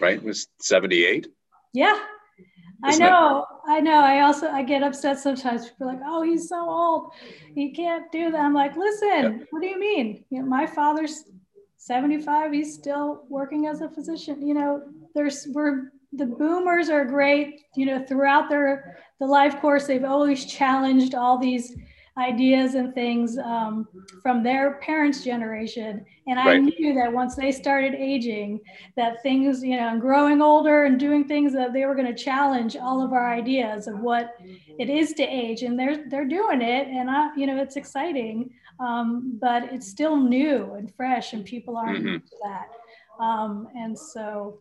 right? 0.00 0.16
It 0.16 0.22
Was 0.22 0.48
78? 0.60 1.28
Yeah. 1.74 1.98
Isn't 2.88 3.02
I 3.02 3.08
know. 3.08 3.38
It? 3.38 3.70
I 3.70 3.80
know. 3.80 4.00
I 4.00 4.20
also 4.20 4.48
I 4.48 4.62
get 4.62 4.82
upset 4.82 5.18
sometimes. 5.18 5.68
People 5.68 5.88
are 5.88 5.92
like, 5.94 6.02
oh, 6.04 6.22
he's 6.22 6.48
so 6.48 6.68
old. 6.68 7.12
He 7.54 7.72
can't 7.72 8.10
do 8.10 8.30
that. 8.30 8.40
I'm 8.40 8.54
like, 8.54 8.76
listen, 8.76 9.08
yeah. 9.08 9.38
what 9.50 9.62
do 9.62 9.68
you 9.68 9.78
mean? 9.78 10.24
You 10.30 10.40
know, 10.40 10.46
my 10.46 10.66
father's 10.66 11.24
75. 11.76 12.52
He's 12.52 12.74
still 12.74 13.24
working 13.28 13.66
as 13.66 13.82
a 13.82 13.88
physician. 13.88 14.46
You 14.46 14.54
know, 14.54 14.82
there's 15.14 15.46
we're 15.52 15.92
the 16.12 16.26
boomers 16.26 16.88
are 16.88 17.04
great. 17.04 17.60
You 17.76 17.86
know, 17.86 18.04
throughout 18.04 18.48
their 18.48 18.98
the 19.20 19.26
life 19.26 19.60
course, 19.60 19.86
they've 19.86 20.04
always 20.04 20.44
challenged 20.44 21.14
all 21.14 21.38
these 21.38 21.76
ideas 22.18 22.74
and 22.74 22.92
things 22.94 23.38
um, 23.38 23.88
from 24.22 24.42
their 24.42 24.74
parents' 24.74 25.24
generation. 25.24 26.04
And 26.26 26.38
I 26.38 26.46
right. 26.46 26.62
knew 26.62 26.94
that 26.94 27.12
once 27.12 27.34
they 27.34 27.50
started 27.50 27.94
aging, 27.94 28.60
that 28.96 29.22
things, 29.22 29.62
you 29.62 29.76
know, 29.76 29.88
and 29.88 30.00
growing 30.00 30.42
older 30.42 30.84
and 30.84 31.00
doing 31.00 31.24
things 31.24 31.52
that 31.54 31.72
they 31.72 31.86
were 31.86 31.94
going 31.94 32.14
to 32.14 32.24
challenge 32.24 32.76
all 32.76 33.02
of 33.02 33.12
our 33.12 33.32
ideas 33.32 33.86
of 33.86 34.00
what 34.00 34.34
it 34.78 34.90
is 34.90 35.14
to 35.14 35.22
age. 35.22 35.62
And 35.62 35.78
they're 35.78 36.04
they're 36.08 36.28
doing 36.28 36.60
it, 36.60 36.88
and 36.88 37.10
I, 37.10 37.34
you 37.34 37.46
know, 37.46 37.60
it's 37.60 37.76
exciting, 37.76 38.50
um, 38.78 39.38
but 39.40 39.72
it's 39.72 39.88
still 39.88 40.16
new 40.16 40.74
and 40.74 40.94
fresh, 40.94 41.32
and 41.32 41.44
people 41.44 41.76
aren't 41.76 42.00
mm-hmm. 42.00 42.08
used 42.08 42.28
to 42.28 42.36
that. 42.44 43.24
Um, 43.24 43.68
and 43.74 43.98
so, 43.98 44.60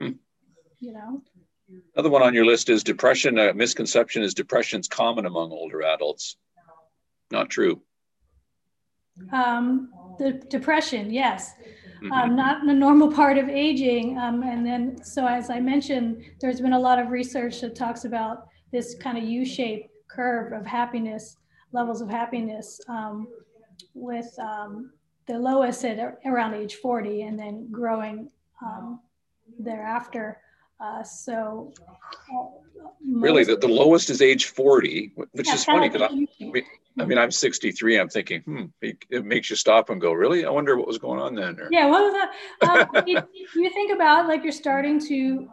mm. 0.00 0.16
you 0.80 0.92
know. 0.92 1.22
Another 1.94 2.10
one 2.10 2.22
on 2.22 2.34
your 2.34 2.44
list 2.44 2.68
is 2.68 2.84
depression. 2.84 3.38
A 3.38 3.54
misconception 3.54 4.22
is 4.22 4.34
depression's 4.34 4.88
common 4.88 5.24
among 5.24 5.50
older 5.52 5.82
adults 5.82 6.36
not 7.32 7.50
true. 7.50 7.82
Um, 9.32 9.90
the 10.18 10.32
depression, 10.48 11.12
yes. 11.12 11.54
Mm-hmm. 12.02 12.12
Um, 12.12 12.36
not 12.36 12.64
a 12.68 12.72
normal 12.72 13.10
part 13.10 13.38
of 13.38 13.48
aging. 13.48 14.18
Um, 14.18 14.42
and 14.42 14.64
then, 14.64 15.02
so 15.04 15.26
as 15.26 15.50
I 15.50 15.60
mentioned, 15.60 16.24
there's 16.40 16.60
been 16.60 16.72
a 16.72 16.78
lot 16.78 16.98
of 16.98 17.08
research 17.10 17.60
that 17.60 17.74
talks 17.74 18.04
about 18.04 18.46
this 18.72 18.94
kind 19.00 19.18
of 19.18 19.24
U-shaped 19.24 19.88
curve 20.08 20.52
of 20.52 20.66
happiness, 20.66 21.36
levels 21.72 22.00
of 22.00 22.08
happiness, 22.08 22.80
um, 22.88 23.28
with 23.94 24.32
um, 24.38 24.92
the 25.26 25.38
lowest 25.38 25.84
at 25.84 26.18
around 26.26 26.54
age 26.54 26.76
40 26.76 27.22
and 27.22 27.38
then 27.38 27.68
growing 27.70 28.30
um, 28.64 29.00
thereafter. 29.58 30.40
Uh, 30.82 31.02
so, 31.04 31.72
uh, 32.34 32.86
really, 33.08 33.44
the, 33.44 33.56
the 33.56 33.68
lowest 33.68 34.10
is 34.10 34.20
age 34.20 34.46
40, 34.46 35.12
which 35.14 35.46
yeah, 35.46 35.54
is 35.54 35.64
funny 35.64 35.88
because 35.88 36.10
I, 36.10 36.62
I 37.00 37.04
mean, 37.04 37.18
I'm 37.18 37.30
63. 37.30 38.00
I'm 38.00 38.08
thinking, 38.08 38.40
hmm, 38.42 38.64
it, 38.80 39.24
makes 39.24 39.48
you 39.48 39.54
stop 39.54 39.90
and 39.90 40.00
go, 40.00 40.12
really? 40.12 40.44
I 40.44 40.50
wonder 40.50 40.76
what 40.76 40.88
was 40.88 40.98
going 40.98 41.20
on 41.20 41.36
then. 41.36 41.60
Or... 41.60 41.68
Yeah, 41.70 41.86
what 41.86 42.02
was 42.02 42.12
that? 42.14 42.88
Um, 42.96 43.04
you, 43.06 43.22
you, 43.54 43.70
think 43.70 43.92
about 43.94 44.26
like 44.26 44.42
you're 44.42 44.52
starting 44.52 44.98
to 45.06 45.48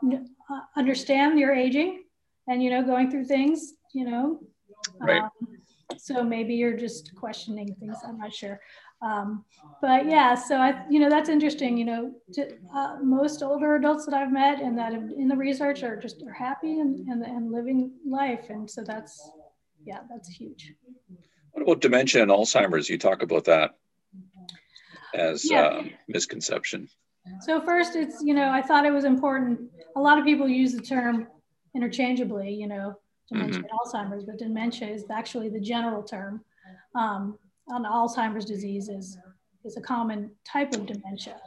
uh, 0.49 0.59
understand 0.75 1.39
your 1.39 1.53
aging 1.53 2.03
and, 2.47 2.63
you 2.63 2.71
know, 2.71 2.83
going 2.83 3.11
through 3.11 3.25
things, 3.25 3.73
you 3.93 4.09
know. 4.09 4.39
Right. 4.99 5.21
Um, 5.21 5.29
so 5.97 6.23
maybe 6.23 6.55
you're 6.55 6.77
just 6.77 7.13
questioning 7.15 7.75
things. 7.79 7.97
I'm 8.05 8.17
not 8.17 8.33
sure. 8.33 8.59
Um, 9.01 9.45
but 9.81 10.07
yeah, 10.07 10.35
so 10.35 10.57
I, 10.57 10.83
you 10.89 10.99
know, 10.99 11.09
that's 11.09 11.29
interesting. 11.29 11.77
You 11.77 11.85
know, 11.85 12.13
to, 12.33 12.57
uh, 12.75 12.97
most 13.01 13.41
older 13.43 13.75
adults 13.75 14.05
that 14.05 14.13
I've 14.13 14.31
met 14.31 14.61
and 14.61 14.77
that 14.77 14.93
have, 14.93 15.09
in 15.17 15.27
the 15.27 15.35
research 15.35 15.83
are 15.83 15.95
just 15.95 16.21
are 16.23 16.33
happy 16.33 16.79
and, 16.79 17.07
and, 17.07 17.23
and 17.23 17.51
living 17.51 17.91
life. 18.05 18.49
And 18.49 18.69
so 18.69 18.83
that's, 18.83 19.31
yeah, 19.85 19.99
that's 20.09 20.29
huge. 20.29 20.73
What 21.51 21.63
about 21.63 21.81
dementia 21.81 22.21
and 22.21 22.31
Alzheimer's? 22.31 22.89
You 22.89 22.97
talk 22.97 23.23
about 23.23 23.45
that 23.45 23.75
as 25.13 25.49
yeah. 25.49 25.61
uh, 25.61 25.83
misconception. 26.07 26.89
So 27.41 27.61
first, 27.61 27.95
it's 27.95 28.21
you 28.23 28.33
know 28.33 28.49
I 28.49 28.61
thought 28.61 28.85
it 28.85 28.91
was 28.91 29.03
important. 29.03 29.59
A 29.95 30.01
lot 30.01 30.17
of 30.17 30.25
people 30.25 30.47
use 30.47 30.73
the 30.73 30.81
term 30.81 31.27
interchangeably. 31.75 32.53
You 32.53 32.67
know, 32.67 32.99
dementia 33.31 33.61
mm-hmm. 33.61 33.97
and 33.97 34.11
Alzheimer's, 34.11 34.25
but 34.25 34.37
dementia 34.37 34.87
is 34.87 35.05
actually 35.11 35.49
the 35.49 35.59
general 35.59 36.03
term. 36.03 36.43
Um, 36.95 37.37
on 37.69 37.83
Alzheimer's 37.83 38.45
disease 38.45 38.89
is 38.89 39.17
is 39.65 39.77
a 39.77 39.81
common 39.81 40.31
type 40.45 40.73
of 40.73 40.85
dementia, 40.85 41.39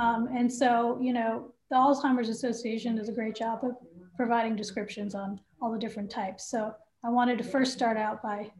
um, 0.00 0.28
and 0.34 0.52
so 0.52 0.98
you 1.00 1.12
know 1.12 1.52
the 1.70 1.76
Alzheimer's 1.76 2.28
Association 2.28 2.96
does 2.96 3.08
a 3.08 3.12
great 3.12 3.34
job 3.34 3.64
of 3.64 3.72
providing 4.16 4.56
descriptions 4.56 5.14
on 5.14 5.40
all 5.60 5.72
the 5.72 5.78
different 5.78 6.10
types. 6.10 6.50
So 6.50 6.74
I 7.04 7.10
wanted 7.10 7.38
to 7.38 7.44
first 7.44 7.72
start 7.72 7.96
out 7.96 8.22
by 8.22 8.50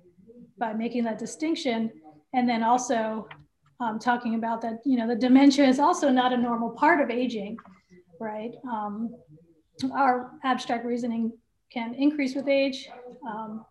by 0.58 0.72
making 0.72 1.04
that 1.04 1.18
distinction. 1.18 1.90
And 2.34 2.48
then 2.48 2.62
also 2.62 3.28
um, 3.80 3.98
talking 3.98 4.34
about 4.34 4.60
that, 4.62 4.80
you 4.84 4.96
know, 4.98 5.06
the 5.06 5.14
dementia 5.14 5.66
is 5.66 5.78
also 5.78 6.10
not 6.10 6.32
a 6.32 6.36
normal 6.36 6.70
part 6.70 7.00
of 7.00 7.10
aging, 7.10 7.56
right? 8.20 8.52
Um, 8.70 9.14
our 9.94 10.32
abstract 10.44 10.84
reasoning 10.84 11.32
can 11.72 11.94
increase 11.94 12.34
with 12.34 12.48
age. 12.48 12.88
Um, 13.26 13.64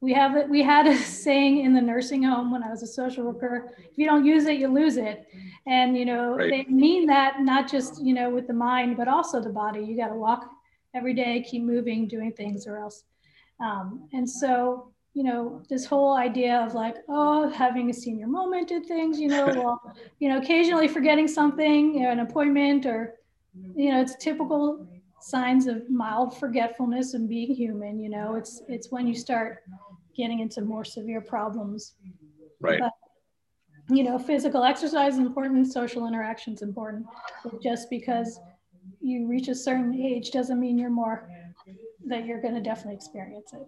we 0.00 0.12
have 0.14 0.36
it. 0.36 0.48
We 0.48 0.62
had 0.62 0.86
a 0.86 0.96
saying 1.24 1.64
in 1.64 1.74
the 1.74 1.80
nursing 1.80 2.22
home 2.22 2.50
when 2.50 2.62
I 2.62 2.70
was 2.70 2.82
a 2.82 2.86
social 2.86 3.24
worker: 3.24 3.74
if 3.78 3.98
you 3.98 4.06
don't 4.06 4.24
use 4.24 4.46
it, 4.46 4.58
you 4.58 4.68
lose 4.68 4.96
it. 4.96 5.26
And 5.66 5.96
you 5.96 6.04
know, 6.04 6.36
right. 6.36 6.50
they 6.50 6.72
mean 6.72 7.06
that 7.06 7.40
not 7.40 7.70
just 7.70 8.02
you 8.02 8.14
know 8.14 8.30
with 8.30 8.46
the 8.46 8.54
mind, 8.54 8.96
but 8.96 9.08
also 9.08 9.40
the 9.40 9.50
body. 9.50 9.80
You 9.80 9.96
got 9.96 10.08
to 10.08 10.14
walk 10.14 10.50
every 10.94 11.14
day, 11.14 11.44
keep 11.48 11.62
moving, 11.62 12.08
doing 12.08 12.32
things, 12.32 12.66
or 12.66 12.78
else. 12.78 13.04
Um, 13.60 14.08
and 14.12 14.28
so 14.28 14.92
you 15.14 15.24
know, 15.24 15.60
this 15.68 15.84
whole 15.84 16.16
idea 16.16 16.56
of 16.60 16.74
like, 16.74 16.96
oh, 17.08 17.48
having 17.50 17.90
a 17.90 17.92
senior 17.92 18.28
moment 18.28 18.70
and 18.70 18.86
things, 18.86 19.18
you 19.18 19.28
know, 19.28 19.46
well, 19.46 19.96
you 20.20 20.28
know, 20.28 20.38
occasionally 20.38 20.86
forgetting 20.86 21.26
something, 21.26 21.94
you 21.94 22.02
know, 22.02 22.10
an 22.10 22.20
appointment 22.20 22.86
or, 22.86 23.16
you 23.74 23.90
know, 23.90 24.00
it's 24.00 24.14
typical 24.16 24.86
signs 25.20 25.66
of 25.66 25.88
mild 25.90 26.38
forgetfulness 26.38 27.14
and 27.14 27.28
being 27.28 27.52
human, 27.52 27.98
you 27.98 28.08
know, 28.08 28.36
it's, 28.36 28.62
it's 28.68 28.92
when 28.92 29.06
you 29.06 29.14
start 29.14 29.64
getting 30.20 30.40
into 30.40 30.60
more 30.60 30.84
severe 30.84 31.22
problems. 31.34 31.94
Right. 32.60 32.80
But, 32.80 32.92
you 33.96 34.02
know, 34.04 34.18
physical 34.18 34.62
exercise 34.62 35.14
is 35.14 35.20
important, 35.20 35.72
social 35.72 36.06
interaction 36.06 36.52
is 36.52 36.62
important. 36.62 37.06
But 37.42 37.62
just 37.62 37.88
because 37.90 38.38
you 39.00 39.26
reach 39.26 39.48
a 39.48 39.54
certain 39.54 39.94
age 39.94 40.30
doesn't 40.30 40.60
mean 40.60 40.78
you're 40.78 40.90
more, 41.02 41.28
that 42.06 42.26
you're 42.26 42.42
going 42.42 42.54
to 42.54 42.60
definitely 42.60 42.96
experience 42.96 43.52
it. 43.52 43.66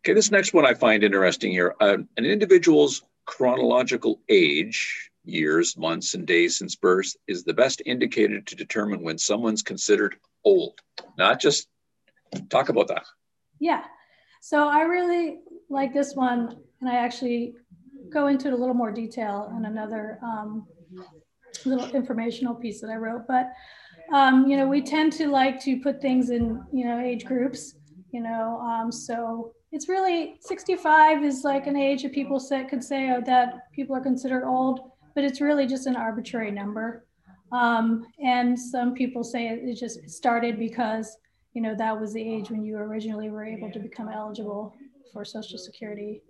Okay, 0.00 0.12
this 0.12 0.30
next 0.30 0.52
one 0.52 0.66
I 0.66 0.74
find 0.74 1.02
interesting 1.02 1.50
here. 1.50 1.74
Uh, 1.80 1.98
an 2.18 2.24
individual's 2.24 3.02
chronological 3.24 4.20
age, 4.28 5.10
years, 5.24 5.76
months, 5.76 6.12
and 6.14 6.26
days 6.26 6.58
since 6.58 6.76
birth, 6.76 7.10
is 7.26 7.44
the 7.44 7.54
best 7.54 7.80
indicator 7.86 8.40
to 8.42 8.54
determine 8.56 9.02
when 9.02 9.16
someone's 9.16 9.62
considered 9.62 10.16
old. 10.44 10.74
Not 11.16 11.40
just 11.40 11.68
talk 12.50 12.68
about 12.68 12.88
that. 12.88 13.04
Yeah. 13.58 13.84
So 14.46 14.68
I 14.68 14.82
really 14.82 15.38
like 15.70 15.94
this 15.94 16.14
one, 16.14 16.58
and 16.82 16.90
I 16.90 16.96
actually 16.96 17.54
go 18.12 18.26
into 18.26 18.48
it 18.48 18.52
a 18.52 18.56
little 18.56 18.74
more 18.74 18.92
detail 18.92 19.50
in 19.56 19.64
another 19.64 20.18
um, 20.22 20.66
little 21.64 21.88
informational 21.94 22.54
piece 22.54 22.82
that 22.82 22.90
I 22.90 22.96
wrote. 22.96 23.22
But 23.26 23.50
um, 24.12 24.46
you 24.46 24.58
know, 24.58 24.66
we 24.66 24.82
tend 24.82 25.14
to 25.14 25.28
like 25.28 25.58
to 25.60 25.80
put 25.80 26.02
things 26.02 26.28
in 26.28 26.62
you 26.74 26.84
know 26.84 27.00
age 27.00 27.24
groups 27.24 27.76
you 28.12 28.20
know 28.20 28.60
um, 28.60 28.92
so 28.92 29.52
it's 29.72 29.88
really 29.88 30.36
65 30.40 31.24
is 31.24 31.42
like 31.42 31.66
an 31.66 31.74
age 31.74 32.02
that 32.02 32.12
people 32.12 32.38
say, 32.38 32.64
could 32.64 32.84
say 32.84 33.12
oh, 33.12 33.22
that 33.24 33.72
people 33.72 33.96
are 33.96 34.00
considered 34.00 34.46
old 34.46 34.90
but 35.14 35.24
it's 35.24 35.40
really 35.40 35.66
just 35.66 35.86
an 35.86 35.96
arbitrary 35.96 36.50
number 36.50 37.06
um, 37.50 38.06
and 38.22 38.58
some 38.58 38.92
people 38.92 39.24
say 39.24 39.48
it, 39.48 39.60
it 39.64 39.74
just 39.74 40.08
started 40.08 40.58
because 40.58 41.16
you 41.54 41.62
know 41.62 41.74
that 41.74 41.98
was 41.98 42.12
the 42.12 42.22
age 42.22 42.50
when 42.50 42.62
you 42.62 42.76
originally 42.76 43.30
were 43.30 43.44
able 43.44 43.70
to 43.70 43.78
become 43.78 44.08
eligible 44.08 44.74
for 45.12 45.24
social 45.24 45.58
security 45.58 46.22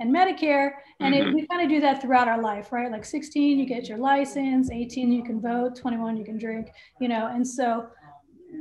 and 0.00 0.14
medicare 0.14 0.72
and 1.00 1.14
mm-hmm. 1.14 1.28
it, 1.28 1.34
we 1.34 1.46
kind 1.46 1.62
of 1.62 1.68
do 1.68 1.80
that 1.80 2.02
throughout 2.02 2.28
our 2.28 2.42
life 2.42 2.72
right 2.72 2.90
like 2.90 3.04
16 3.04 3.58
you 3.58 3.64
get 3.66 3.88
your 3.88 3.98
license 3.98 4.70
18 4.70 5.10
you 5.10 5.22
can 5.22 5.40
vote 5.40 5.76
21 5.76 6.16
you 6.16 6.24
can 6.24 6.38
drink 6.38 6.68
you 7.00 7.08
know 7.08 7.28
and 7.28 7.46
so 7.46 7.86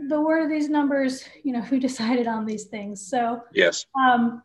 But 0.09 0.21
word 0.21 0.45
are 0.45 0.49
these 0.49 0.69
numbers, 0.69 1.23
you 1.43 1.53
know, 1.53 1.61
who 1.69 1.79
decided 1.79 2.27
on 2.27 2.45
these 2.45 2.65
things. 2.65 3.05
So, 3.05 3.41
yes. 3.53 3.85
Um, 3.99 4.43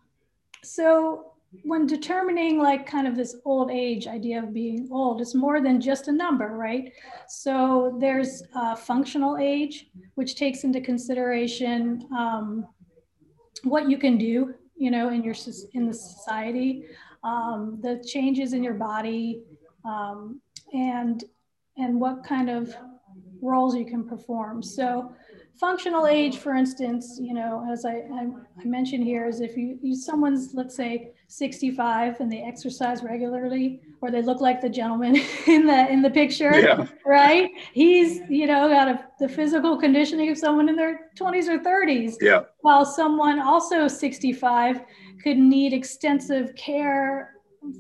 so 0.63 1.30
when 1.65 1.87
determining 1.87 2.59
like 2.59 2.87
kind 2.87 3.09
of 3.09 3.17
this 3.17 3.37
old 3.45 3.71
age 3.71 4.07
idea 4.07 4.39
of 4.39 4.55
being 4.55 4.89
old, 4.93 5.21
it's 5.21 5.35
more 5.35 5.61
than 5.61 5.81
just 5.81 6.07
a 6.09 6.13
number, 6.13 6.57
right? 6.57 6.93
So 7.29 7.97
there's 8.01 8.43
uh, 8.55 8.77
functional 8.77 9.37
age, 9.37 9.87
which 10.15 10.37
takes 10.37 10.63
into 10.63 10.81
consideration 10.81 12.07
um, 12.17 12.67
what 13.65 13.91
you 13.91 13.99
can 13.99 14.17
do, 14.17 14.55
you 14.77 14.91
know, 14.91 15.09
in 15.09 15.25
your 15.25 15.35
in 15.75 15.87
the 15.87 15.95
society, 15.95 16.85
um, 17.25 17.81
the 17.83 18.03
changes 18.07 18.53
in 18.53 18.63
your 18.63 18.75
body, 18.75 19.43
um, 19.85 20.41
and 20.73 21.25
and 21.77 22.01
what 22.01 22.25
kind 22.25 22.49
of 22.49 22.75
roles 23.43 23.75
you 23.75 23.87
can 23.87 24.05
perform. 24.05 24.63
So 24.63 25.13
functional 25.61 26.07
age, 26.07 26.39
for 26.39 26.55
instance, 26.55 27.19
you 27.21 27.35
know, 27.35 27.69
as 27.71 27.85
I, 27.85 27.97
I, 28.13 28.29
I 28.59 28.65
mentioned 28.65 29.05
here, 29.05 29.29
is 29.29 29.43
if 29.43 29.59
you, 29.59 29.79
you 29.83 29.95
someone's, 29.95 30.55
let's 30.55 30.75
say, 30.75 31.13
65 31.29 32.21
and 32.21 32.33
they 32.33 32.43
exercise 32.43 33.03
regularly, 33.03 33.83
or 34.01 34.11
they 34.11 34.23
look 34.23 34.41
like 34.41 34.63
the 34.63 34.71
gentleman 34.71 35.17
in 35.47 35.67
the 35.67 35.89
in 35.93 36.01
the 36.01 36.11
picture, 36.11 36.59
yeah. 36.59 36.87
right? 37.05 37.51
He's, 37.75 38.21
you 38.31 38.47
know, 38.47 38.69
got 38.69 38.89
a, 38.89 39.07
the 39.21 39.29
physical 39.29 39.77
conditioning 39.79 40.31
of 40.31 40.39
someone 40.39 40.69
in 40.71 40.77
their 40.77 41.11
20s 41.17 41.49
or 41.49 41.59
30s. 41.59 42.15
Yeah. 42.21 42.41
While 42.63 42.87
someone 42.87 43.39
also 43.39 43.87
65 43.87 44.81
could 45.23 45.37
need 45.37 45.75
extensive 45.75 46.55
care 46.57 47.35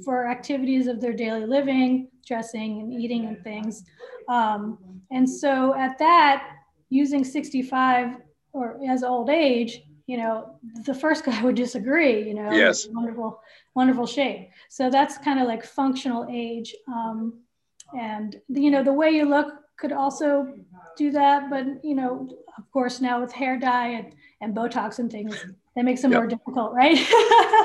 for 0.05 0.29
activities 0.29 0.87
of 0.87 1.01
their 1.01 1.15
daily 1.15 1.47
living, 1.47 2.09
dressing 2.27 2.81
and 2.83 2.93
eating 2.93 3.25
and 3.25 3.43
things. 3.43 3.83
Um, 4.29 4.79
and 5.11 5.29
so 5.29 5.75
at 5.75 5.99
that, 5.99 6.60
using 6.91 7.25
65 7.25 8.17
or 8.53 8.79
as 8.89 9.03
old 9.03 9.31
age, 9.31 9.83
you 10.07 10.17
know, 10.17 10.57
the 10.85 10.95
first 10.95 11.25
guy 11.27 11.43
would 11.43 11.55
disagree, 11.55 12.27
you 12.27 12.35
know, 12.35 12.51
yes. 12.51 12.87
wonderful, 12.91 13.41
wonderful 13.75 14.07
shape. 14.07 14.51
So 14.69 14.91
that's 14.91 15.17
kind 15.19 15.41
of 15.41 15.47
like 15.47 15.65
functional 15.65 16.27
age. 16.31 16.75
Um, 16.89 17.41
and, 17.99 18.41
you 18.49 18.71
know, 18.71 18.83
the 18.83 18.93
way 18.93 19.11
you 19.11 19.25
look 19.25 19.55
could 19.79 19.93
also 19.93 20.55
do 20.97 21.11
that. 21.13 21.49
But, 21.49 21.85
you 21.85 21.95
know, 21.95 22.29
of 22.59 22.71
course, 22.73 23.01
now 23.01 23.21
with 23.21 23.33
hair 23.33 23.59
dye 23.59 23.89
and, 23.89 24.15
and 24.41 24.55
Botox 24.55 24.99
and 24.99 25.11
things, 25.11 25.45
that 25.77 25.85
makes 25.85 26.05
it 26.05 26.11
yep. 26.11 26.21
more 26.21 26.27
difficult, 26.27 26.73
right? 26.73 26.99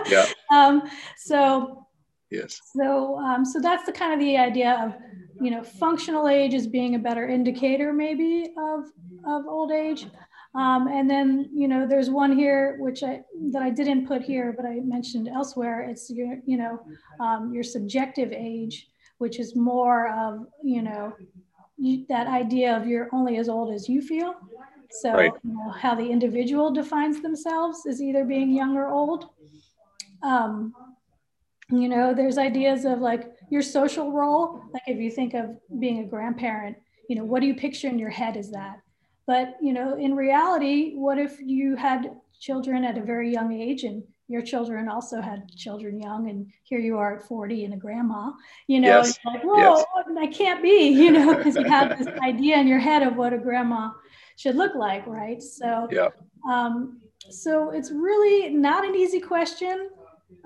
yeah. 0.10 0.26
Um, 0.54 0.84
so, 1.18 1.88
yes. 2.30 2.62
So, 2.78 3.18
um, 3.18 3.44
so 3.44 3.60
that's 3.60 3.86
the 3.86 3.92
kind 3.92 4.14
of 4.14 4.20
the 4.20 4.38
idea 4.38 4.80
of, 4.86 4.94
you 5.42 5.52
know, 5.52 5.64
functional 5.64 6.28
age 6.28 6.54
as 6.54 6.68
being 6.68 6.96
a 6.96 7.00
better 7.00 7.28
indicator 7.28 7.94
maybe 7.94 8.54
of, 8.58 8.86
of 9.26 9.46
old 9.48 9.72
age. 9.72 10.08
Um, 10.56 10.88
and 10.88 11.10
then, 11.10 11.50
you 11.54 11.68
know, 11.68 11.86
there's 11.86 12.10
one 12.10 12.34
here 12.36 12.78
which 12.80 13.04
I 13.04 13.22
that 13.52 13.62
I 13.62 13.70
didn't 13.70 14.08
put 14.08 14.22
here, 14.22 14.54
but 14.56 14.66
I 14.66 14.76
mentioned 14.76 15.28
elsewhere. 15.28 15.82
It's 15.82 16.10
your, 16.10 16.40
you 16.46 16.58
know, 16.58 16.80
um, 17.20 17.54
your 17.54 17.64
subjective 17.64 18.32
age, 18.32 18.88
which 19.18 19.38
is 19.38 19.54
more 19.56 20.10
of, 20.14 20.48
you 20.64 20.82
know, 20.82 21.14
you, 21.78 22.06
that 22.08 22.28
idea 22.28 22.76
of 22.78 22.88
you're 22.88 23.10
only 23.12 23.36
as 23.38 23.50
old 23.50 23.74
as 23.74 23.90
you 23.90 24.02
feel. 24.02 24.34
So, 24.92 25.12
right. 25.12 25.32
you 25.44 25.54
know, 25.54 25.72
how 25.72 25.94
the 25.94 26.10
individual 26.10 26.72
defines 26.72 27.22
themselves 27.22 27.86
is 27.86 28.02
either 28.02 28.24
being 28.24 28.50
young 28.50 28.78
or 28.78 28.88
old. 28.88 29.28
Um, 30.24 30.74
you 31.70 31.90
know, 31.90 32.14
there's 32.14 32.38
ideas 32.38 32.86
of 32.86 33.00
like 33.00 33.30
your 33.50 33.62
social 33.62 34.12
role. 34.12 34.62
Like 34.74 34.84
if 34.88 34.98
you 34.98 35.12
think 35.12 35.34
of 35.34 35.58
being 35.80 36.00
a 36.00 36.06
grandparent, 36.06 36.78
you 37.10 37.16
know, 37.16 37.24
what 37.24 37.42
do 37.42 37.48
you 37.48 37.56
picture 37.56 37.88
in 37.88 38.00
your 38.00 38.10
head 38.10 38.38
is 38.38 38.52
that? 38.52 38.80
But, 39.28 39.56
you 39.62 39.74
know, 39.74 39.96
in 39.96 40.16
reality, 40.16 40.94
what 40.96 41.18
if 41.18 41.40
you 41.40 41.76
had 41.76 42.16
children 42.40 42.84
at 42.84 42.98
a 42.98 43.02
very 43.02 43.32
young 43.32 43.54
age 43.54 43.84
and 43.84 44.04
your 44.28 44.42
children 44.42 44.90
also 44.90 45.22
had 45.22 45.48
children 45.56 46.00
young 46.00 46.30
and 46.30 46.52
here 46.64 46.80
you 46.80 46.98
are 46.98 47.18
at 47.18 47.28
40 47.28 47.66
and 47.66 47.74
a 47.74 47.78
grandma, 47.78 48.32
you 48.68 48.80
know, 48.80 48.98
yes. 48.98 49.18
like, 49.26 49.44
whoa, 49.44 49.78
yes. 49.78 49.86
I 50.18 50.28
can't 50.28 50.62
be, 50.62 50.88
you 50.90 51.12
know, 51.12 51.36
because 51.36 51.56
you 51.56 51.66
have 51.66 51.98
this 51.98 52.08
idea 52.24 52.58
in 52.58 52.68
your 52.68 52.80
head 52.80 53.04
of 53.04 53.16
what 53.16 53.34
a 53.34 53.38
grandma 53.38 53.92
should 54.38 54.56
look 54.56 54.76
like, 54.76 55.06
right? 55.08 55.42
So, 55.42 55.88
yeah. 55.92 56.10
um, 56.50 57.02
so 57.30 57.72
it's 57.72 57.92
really 57.92 58.50
not 58.50 58.86
an 58.86 58.96
easy 58.96 59.20
question 59.20 59.90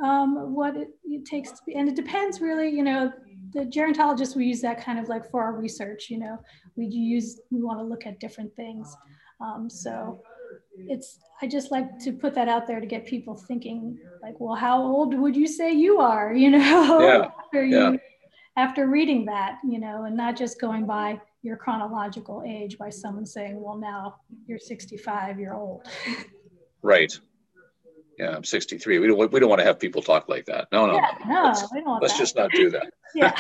um, 0.04 0.54
what 0.54 0.76
it, 0.78 0.90
it, 1.06 1.26
takes 1.26 1.52
to 1.52 1.58
be, 1.66 1.76
and 1.76 1.90
it 1.90 1.96
depends 1.96 2.42
really, 2.42 2.70
you 2.70 2.84
know, 2.84 3.12
the 3.54 3.62
gerontologists, 3.62 4.36
we 4.36 4.46
use 4.46 4.62
that 4.62 4.84
kind 4.84 5.00
of 5.00 5.10
like 5.10 5.30
for 5.30 5.42
our 5.42 5.54
research, 5.54 6.10
you 6.10 6.20
know, 6.20 6.38
we 6.76 6.86
use, 6.86 7.40
we 7.52 7.62
want 7.62 7.80
to 7.80 7.84
look 7.84 8.06
at 8.06 8.20
different 8.20 8.56
things. 8.56 8.96
Um, 9.42 9.70
so 9.70 10.22
it's, 10.78 11.20
I 11.42 11.48
just 11.48 11.72
like 11.72 12.00
to 12.00 12.12
put 12.12 12.36
that 12.36 12.48
out 12.48 12.68
there 12.68 12.80
to 12.80 12.86
get 12.86 13.06
people 13.06 13.36
thinking 13.36 13.98
like, 14.22 14.36
well, 14.40 14.56
how 14.56 14.82
old 14.82 15.14
would 15.14 15.36
you 15.36 15.48
say 15.48 15.72
you 15.72 16.00
are, 16.00 16.34
you 16.34 16.50
know, 16.58 17.02
yeah. 17.02 17.30
after 17.44 17.64
you, 17.66 18.00
after 18.58 18.88
reading 18.88 19.26
that, 19.26 19.58
you 19.64 19.80
know, 19.80 20.04
and 20.04 20.16
not 20.16 20.38
just 20.38 20.60
going 20.60 20.86
by 20.86 21.20
your 21.42 21.56
chronological 21.58 22.44
age 22.46 22.78
by 22.78 22.90
someone 22.90 23.26
saying, 23.26 23.62
well, 23.62 23.78
now 23.78 24.16
you're 24.46 24.60
65, 24.60 25.40
you're 25.40 25.56
old. 25.56 25.88
Right 26.82 27.20
yeah, 28.20 28.36
I'm 28.36 28.44
63. 28.44 29.00
We 29.00 29.08
don't 29.08 29.32
we 29.32 29.40
don't 29.40 29.50
want 29.50 29.60
to 29.60 29.66
have 29.66 29.80
people 29.80 30.02
talk 30.02 30.28
like 30.28 30.46
that. 30.46 30.68
No, 30.74 30.86
no, 30.86 30.96
yeah, 30.96 31.12
no. 31.26 31.44
let's, 31.46 31.66
we 31.74 31.82
don't 31.82 32.02
let's 32.02 32.14
that. 32.14 32.20
just 32.20 32.36
not 32.36 32.52
do 32.52 32.70
that. 32.70 32.92
yeah. 33.16 33.32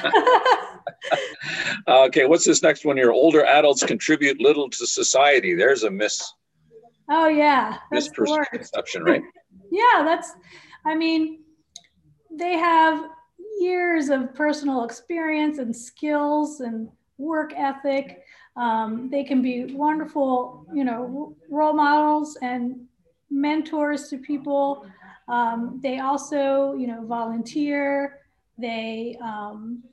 okay, 2.05 2.25
what's 2.25 2.45
this 2.45 2.63
next 2.63 2.85
one 2.85 2.95
here? 2.95 3.11
Older 3.11 3.43
adults 3.43 3.83
contribute 3.83 4.39
little 4.39 4.69
to 4.69 4.87
society. 4.87 5.53
There's 5.53 5.83
a 5.83 5.91
miss. 5.91 6.31
Oh 7.09 7.27
yeah, 7.27 7.79
that's 7.91 8.07
misperception, 8.07 9.05
right? 9.05 9.21
yeah, 9.71 10.03
that's. 10.05 10.31
I 10.85 10.95
mean, 10.95 11.41
they 12.31 12.53
have 12.53 13.09
years 13.59 14.07
of 14.07 14.33
personal 14.33 14.85
experience 14.85 15.57
and 15.57 15.75
skills 15.75 16.61
and 16.61 16.87
work 17.17 17.51
ethic. 17.57 18.23
Um, 18.55 19.09
they 19.11 19.25
can 19.25 19.41
be 19.41 19.73
wonderful, 19.73 20.65
you 20.73 20.85
know, 20.85 21.35
role 21.49 21.73
models 21.73 22.37
and 22.41 22.85
mentors 23.29 24.09
to 24.09 24.17
people. 24.17 24.85
Um, 25.27 25.79
they 25.81 25.99
also, 25.99 26.73
you 26.73 26.87
know, 26.87 27.05
volunteer. 27.05 28.19
They 28.57 29.17
um, 29.21 29.83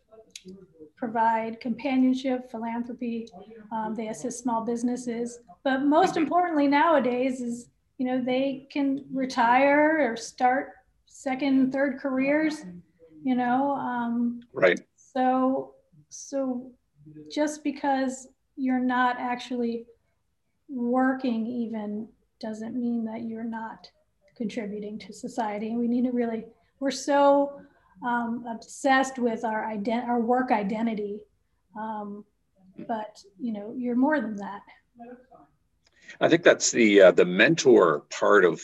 provide 0.97 1.61
companionship, 1.61 2.51
philanthropy. 2.51 3.29
Um, 3.71 3.95
they 3.95 4.09
assist 4.09 4.43
small 4.43 4.65
businesses. 4.65 5.41
But 5.63 5.83
most 5.83 6.17
importantly 6.17 6.67
nowadays 6.67 7.41
is, 7.41 7.69
you 7.99 8.07
know, 8.07 8.23
they 8.23 8.67
can 8.71 9.05
retire 9.13 10.11
or 10.11 10.17
start 10.17 10.73
second, 11.07 11.73
third 11.73 11.99
careers. 11.99 12.65
You 13.23 13.35
know, 13.35 13.73
um, 13.73 14.41
right. 14.53 14.81
So, 14.97 15.75
so 16.09 16.71
just 17.31 17.65
because 17.65 18.29
you're 18.57 18.79
not 18.79 19.17
actually 19.19 19.87
working 20.69 21.47
even 21.47 22.09
doesn't 22.41 22.75
mean 22.75 23.05
that 23.05 23.23
you're 23.23 23.45
not 23.45 23.91
contributing 24.37 24.99
to 25.01 25.13
society. 25.13 25.69
And 25.69 25.79
we 25.79 25.89
need 25.89 26.05
to 26.05 26.13
really, 26.13 26.45
we're 26.81 26.91
so 26.91 27.61
um, 28.05 28.45
obsessed 28.49 29.19
with 29.19 29.45
our 29.45 29.65
ident- 29.65 30.07
our 30.07 30.21
work 30.21 30.51
identity. 30.51 31.21
Um, 31.79 32.25
but 32.87 33.23
you 33.39 33.53
know, 33.53 33.75
you're 33.77 33.97
more 33.97 34.21
than 34.21 34.37
that. 34.37 34.61
I 36.21 36.29
think 36.29 36.43
that's 36.43 36.71
the 36.71 37.03
uh, 37.03 37.11
the 37.13 37.25
mentor 37.25 38.01
part 38.11 38.45
of 38.45 38.63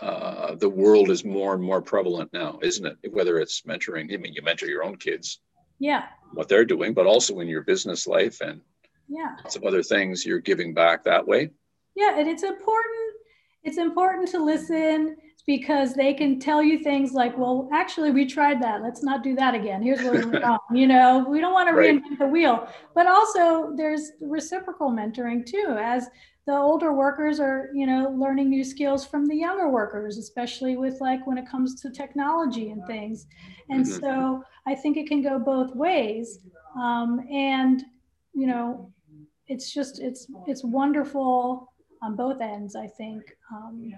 uh, 0.00 0.54
the 0.54 0.68
world 0.68 1.10
is 1.10 1.24
more 1.24 1.54
and 1.54 1.62
more 1.62 1.82
prevalent 1.82 2.32
now, 2.32 2.58
isn't 2.62 2.86
it? 2.86 3.12
Whether 3.12 3.38
it's 3.38 3.62
mentoring, 3.62 4.12
I 4.12 4.16
mean, 4.16 4.34
you 4.34 4.42
mentor 4.42 4.66
your 4.66 4.84
own 4.84 4.96
kids, 4.96 5.40
yeah, 5.78 6.06
what 6.32 6.48
they're 6.48 6.64
doing, 6.64 6.94
but 6.94 7.06
also 7.06 7.40
in 7.40 7.48
your 7.48 7.62
business 7.62 8.06
life 8.06 8.40
and 8.40 8.60
yeah, 9.08 9.36
some 9.48 9.66
other 9.66 9.82
things 9.82 10.24
you're 10.24 10.40
giving 10.40 10.74
back 10.74 11.04
that 11.04 11.26
way. 11.26 11.50
Yeah, 12.00 12.18
and 12.18 12.26
it's 12.26 12.42
important. 12.42 13.08
It's 13.62 13.76
important 13.76 14.26
to 14.30 14.42
listen 14.42 15.16
because 15.46 15.92
they 15.94 16.14
can 16.14 16.38
tell 16.38 16.62
you 16.62 16.78
things 16.78 17.12
like, 17.12 17.36
well, 17.36 17.68
actually, 17.72 18.10
we 18.10 18.24
tried 18.24 18.62
that. 18.62 18.82
Let's 18.82 19.02
not 19.02 19.22
do 19.22 19.34
that 19.34 19.54
again. 19.54 19.82
Here's 19.82 20.02
what 20.02 20.14
we 20.14 20.24
went 20.24 20.44
wrong. 20.44 20.58
You 20.72 20.86
know, 20.86 21.26
we 21.28 21.40
don't 21.40 21.52
want 21.52 21.68
to 21.68 21.74
right. 21.74 21.96
reinvent 21.96 22.18
the 22.18 22.26
wheel. 22.26 22.68
But 22.94 23.06
also, 23.06 23.74
there's 23.76 24.12
reciprocal 24.20 24.90
mentoring 24.90 25.44
too, 25.44 25.76
as 25.78 26.08
the 26.46 26.56
older 26.56 26.92
workers 26.94 27.38
are, 27.38 27.68
you 27.74 27.86
know, 27.86 28.14
learning 28.16 28.48
new 28.48 28.64
skills 28.64 29.06
from 29.06 29.26
the 29.26 29.36
younger 29.36 29.68
workers, 29.68 30.16
especially 30.16 30.76
with 30.76 30.96
like 31.00 31.26
when 31.26 31.36
it 31.36 31.48
comes 31.48 31.80
to 31.82 31.90
technology 31.90 32.70
and 32.70 32.86
things. 32.86 33.26
And 33.68 33.84
mm-hmm. 33.84 34.00
so 34.00 34.42
I 34.66 34.74
think 34.74 34.96
it 34.96 35.06
can 35.06 35.22
go 35.22 35.38
both 35.38 35.74
ways. 35.74 36.38
Um, 36.76 37.20
and, 37.30 37.82
you 38.32 38.46
know, 38.46 38.90
it's 39.48 39.72
just, 39.72 40.00
it's, 40.00 40.28
it's 40.46 40.64
wonderful 40.64 41.69
on 42.02 42.16
both 42.16 42.40
ends, 42.40 42.76
I 42.76 42.86
think. 42.86 43.22
Um, 43.52 43.92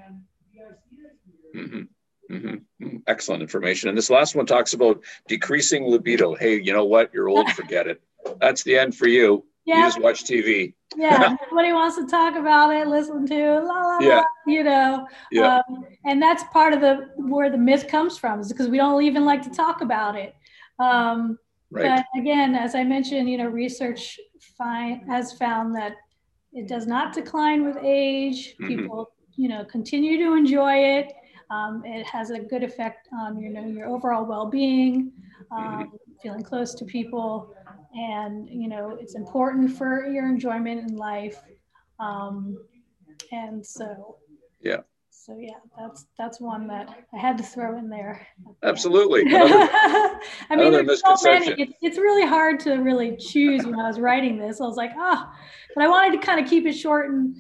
Mm-hmm. 1.54 2.34
Mm-hmm. 2.34 2.96
Excellent 3.06 3.42
information. 3.42 3.88
And 3.88 3.98
this 3.98 4.08
last 4.10 4.34
one 4.34 4.46
talks 4.46 4.72
about 4.72 5.02
decreasing 5.28 5.86
libido. 5.86 6.34
Hey, 6.34 6.60
you 6.60 6.72
know 6.72 6.84
what? 6.84 7.12
You're 7.12 7.28
old, 7.28 7.50
forget 7.52 7.86
it. 7.86 8.00
That's 8.40 8.62
the 8.62 8.78
end 8.78 8.96
for 8.96 9.06
you. 9.06 9.44
Yeah. 9.64 9.78
You 9.78 9.82
just 9.84 10.00
watch 10.00 10.24
TV. 10.24 10.74
yeah. 10.96 11.36
Nobody 11.50 11.72
wants 11.72 11.96
to 11.96 12.06
talk 12.06 12.36
about 12.36 12.74
it, 12.74 12.88
listen 12.88 13.26
to 13.26 13.60
la 13.60 13.80
la 13.80 13.98
yeah. 14.00 14.16
la, 14.16 14.24
you 14.46 14.64
know. 14.64 15.06
Yeah. 15.30 15.60
Um, 15.68 15.84
and 16.04 16.20
that's 16.20 16.42
part 16.52 16.72
of 16.72 16.80
the 16.80 17.10
where 17.16 17.50
the 17.50 17.58
myth 17.58 17.86
comes 17.86 18.18
from, 18.18 18.40
is 18.40 18.48
because 18.48 18.68
we 18.68 18.78
don't 18.78 19.02
even 19.02 19.24
like 19.24 19.42
to 19.42 19.50
talk 19.50 19.80
about 19.82 20.16
it. 20.16 20.34
Um, 20.78 21.38
right. 21.70 22.02
But 22.14 22.20
again, 22.20 22.54
as 22.54 22.74
I 22.74 22.82
mentioned, 22.82 23.28
you 23.28 23.38
know, 23.38 23.46
research 23.46 24.18
find, 24.58 25.02
has 25.08 25.32
found 25.34 25.76
that 25.76 25.94
it 26.52 26.68
does 26.68 26.86
not 26.86 27.12
decline 27.12 27.64
with 27.64 27.76
age. 27.82 28.54
Mm-hmm. 28.54 28.68
People, 28.68 29.12
you 29.36 29.48
know, 29.48 29.64
continue 29.64 30.18
to 30.18 30.34
enjoy 30.34 30.74
it 30.76 31.12
um, 31.52 31.82
it 31.84 32.06
has 32.06 32.30
a 32.30 32.38
good 32.38 32.62
effect 32.62 33.08
on 33.12 33.38
you 33.38 33.50
know 33.50 33.66
your 33.66 33.86
overall 33.86 34.24
well-being, 34.24 35.12
um, 35.50 35.92
feeling 36.22 36.42
close 36.42 36.74
to 36.74 36.84
people, 36.86 37.54
and 37.94 38.48
you 38.48 38.68
know 38.68 38.96
it's 38.98 39.14
important 39.14 39.76
for 39.76 40.06
your 40.06 40.26
enjoyment 40.26 40.80
in 40.88 40.96
life. 40.96 41.42
Um, 42.00 42.56
and 43.32 43.64
so, 43.64 44.16
yeah. 44.62 44.80
So 45.24 45.38
yeah, 45.38 45.52
that's 45.78 46.06
that's 46.18 46.40
one 46.40 46.66
that 46.66 46.88
I 47.14 47.16
had 47.16 47.38
to 47.38 47.44
throw 47.44 47.78
in 47.78 47.88
there. 47.88 48.26
Absolutely. 48.64 49.22
Another, 49.22 49.54
I 50.50 50.56
mean, 50.56 50.72
there's 50.84 51.00
so 51.00 51.14
many. 51.22 51.62
It's, 51.62 51.72
it's 51.80 51.96
really 51.96 52.26
hard 52.26 52.58
to 52.60 52.74
really 52.78 53.16
choose 53.16 53.64
when 53.64 53.78
I 53.78 53.86
was 53.86 54.00
writing 54.00 54.36
this. 54.36 54.60
I 54.60 54.64
was 54.64 54.76
like, 54.76 54.90
ah, 54.96 55.30
oh. 55.30 55.38
but 55.76 55.84
I 55.84 55.88
wanted 55.88 56.20
to 56.20 56.26
kind 56.26 56.44
of 56.44 56.50
keep 56.50 56.66
it 56.66 56.72
short 56.72 57.10
and 57.10 57.36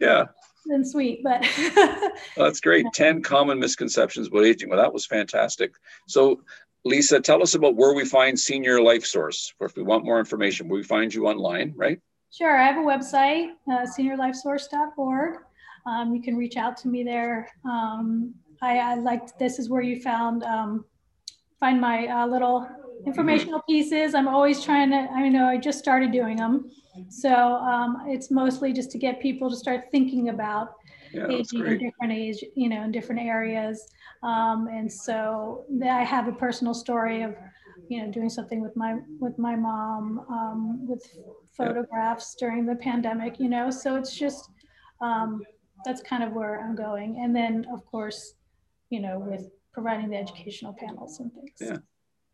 yeah 0.00 0.24
and 0.66 0.86
sweet, 0.86 1.22
but 1.22 1.46
well, 1.76 2.12
that's 2.36 2.60
great. 2.60 2.86
10 2.92 3.22
common 3.22 3.58
misconceptions 3.58 4.28
about 4.28 4.44
aging. 4.44 4.68
Well, 4.68 4.78
that 4.78 4.92
was 4.92 5.06
fantastic. 5.06 5.74
So, 6.06 6.40
Lisa, 6.84 7.20
tell 7.20 7.42
us 7.42 7.54
about 7.54 7.76
where 7.76 7.94
we 7.94 8.04
find 8.04 8.38
Senior 8.38 8.80
Life 8.80 9.04
Source. 9.04 9.52
Or 9.60 9.66
If 9.66 9.76
we 9.76 9.82
want 9.82 10.04
more 10.04 10.18
information, 10.18 10.68
we 10.68 10.82
find 10.82 11.12
you 11.12 11.26
online, 11.26 11.74
right? 11.76 12.00
Sure. 12.30 12.56
I 12.56 12.66
have 12.66 12.76
a 12.76 12.80
website, 12.80 13.50
uh, 13.70 13.86
seniorlifesource.org. 13.98 15.40
Um, 15.86 16.14
you 16.14 16.22
can 16.22 16.36
reach 16.36 16.56
out 16.56 16.76
to 16.78 16.88
me 16.88 17.04
there. 17.04 17.48
Um, 17.64 18.34
I, 18.62 18.78
I 18.78 18.94
liked 18.94 19.38
this 19.38 19.58
is 19.58 19.68
where 19.68 19.82
you 19.82 20.00
found 20.00 20.42
um, 20.44 20.84
find 21.60 21.80
my 21.80 22.06
uh, 22.06 22.26
little 22.26 22.68
informational 23.06 23.60
pieces. 23.68 24.14
I'm 24.14 24.28
always 24.28 24.62
trying 24.62 24.90
to. 24.90 25.08
I 25.12 25.28
know 25.28 25.46
I 25.46 25.58
just 25.58 25.78
started 25.78 26.12
doing 26.12 26.36
them. 26.36 26.70
So 27.08 27.32
um, 27.32 28.04
it's 28.06 28.30
mostly 28.30 28.72
just 28.72 28.90
to 28.92 28.98
get 28.98 29.20
people 29.20 29.50
to 29.50 29.56
start 29.56 29.86
thinking 29.90 30.28
about 30.28 30.74
yeah, 31.12 31.28
aging 31.28 31.66
in 31.66 31.78
different 31.78 32.12
age, 32.12 32.44
you 32.54 32.68
know, 32.68 32.82
in 32.82 32.92
different 32.92 33.20
areas. 33.20 33.86
Um, 34.22 34.68
and 34.68 34.90
so 34.90 35.64
I 35.84 36.02
have 36.02 36.28
a 36.28 36.32
personal 36.32 36.74
story 36.74 37.22
of, 37.22 37.34
you 37.88 38.00
know, 38.00 38.10
doing 38.10 38.30
something 38.30 38.60
with 38.60 38.76
my 38.76 38.96
with 39.20 39.38
my 39.38 39.56
mom 39.56 40.24
um, 40.30 40.86
with 40.86 41.04
photographs 41.56 42.36
yeah. 42.36 42.46
during 42.46 42.66
the 42.66 42.76
pandemic. 42.76 43.38
You 43.38 43.48
know, 43.48 43.70
so 43.70 43.96
it's 43.96 44.16
just 44.16 44.50
um, 45.00 45.42
that's 45.84 46.02
kind 46.02 46.22
of 46.22 46.32
where 46.32 46.60
I'm 46.60 46.74
going. 46.74 47.20
And 47.20 47.34
then 47.34 47.66
of 47.72 47.84
course, 47.86 48.34
you 48.90 49.00
know, 49.00 49.18
with 49.18 49.50
providing 49.72 50.10
the 50.10 50.16
educational 50.16 50.72
panels 50.72 51.20
and 51.20 51.32
things. 51.32 51.50
Yeah. 51.60 51.78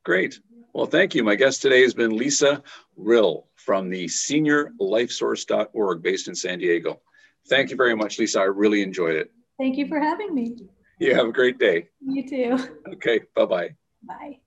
Great. 0.04 0.40
Well, 0.72 0.86
thank 0.86 1.14
you. 1.14 1.22
My 1.24 1.34
guest 1.34 1.60
today 1.62 1.82
has 1.82 1.94
been 1.94 2.16
Lisa 2.16 2.62
Rill 2.96 3.48
from 3.56 3.90
the 3.90 4.06
seniorlifesource.org 4.06 6.02
based 6.02 6.28
in 6.28 6.34
San 6.34 6.58
Diego. 6.58 7.00
Thank 7.48 7.70
you 7.70 7.76
very 7.76 7.96
much, 7.96 8.18
Lisa. 8.18 8.40
I 8.40 8.44
really 8.44 8.82
enjoyed 8.82 9.16
it. 9.16 9.30
Thank 9.58 9.76
you 9.76 9.86
for 9.88 9.98
having 9.98 10.34
me. 10.34 10.56
You 10.98 11.14
have 11.14 11.26
a 11.26 11.32
great 11.32 11.58
day. 11.58 11.88
You 12.00 12.28
too. 12.28 12.58
Okay. 12.94 13.20
Bye-bye. 13.34 13.74
Bye. 14.02 14.40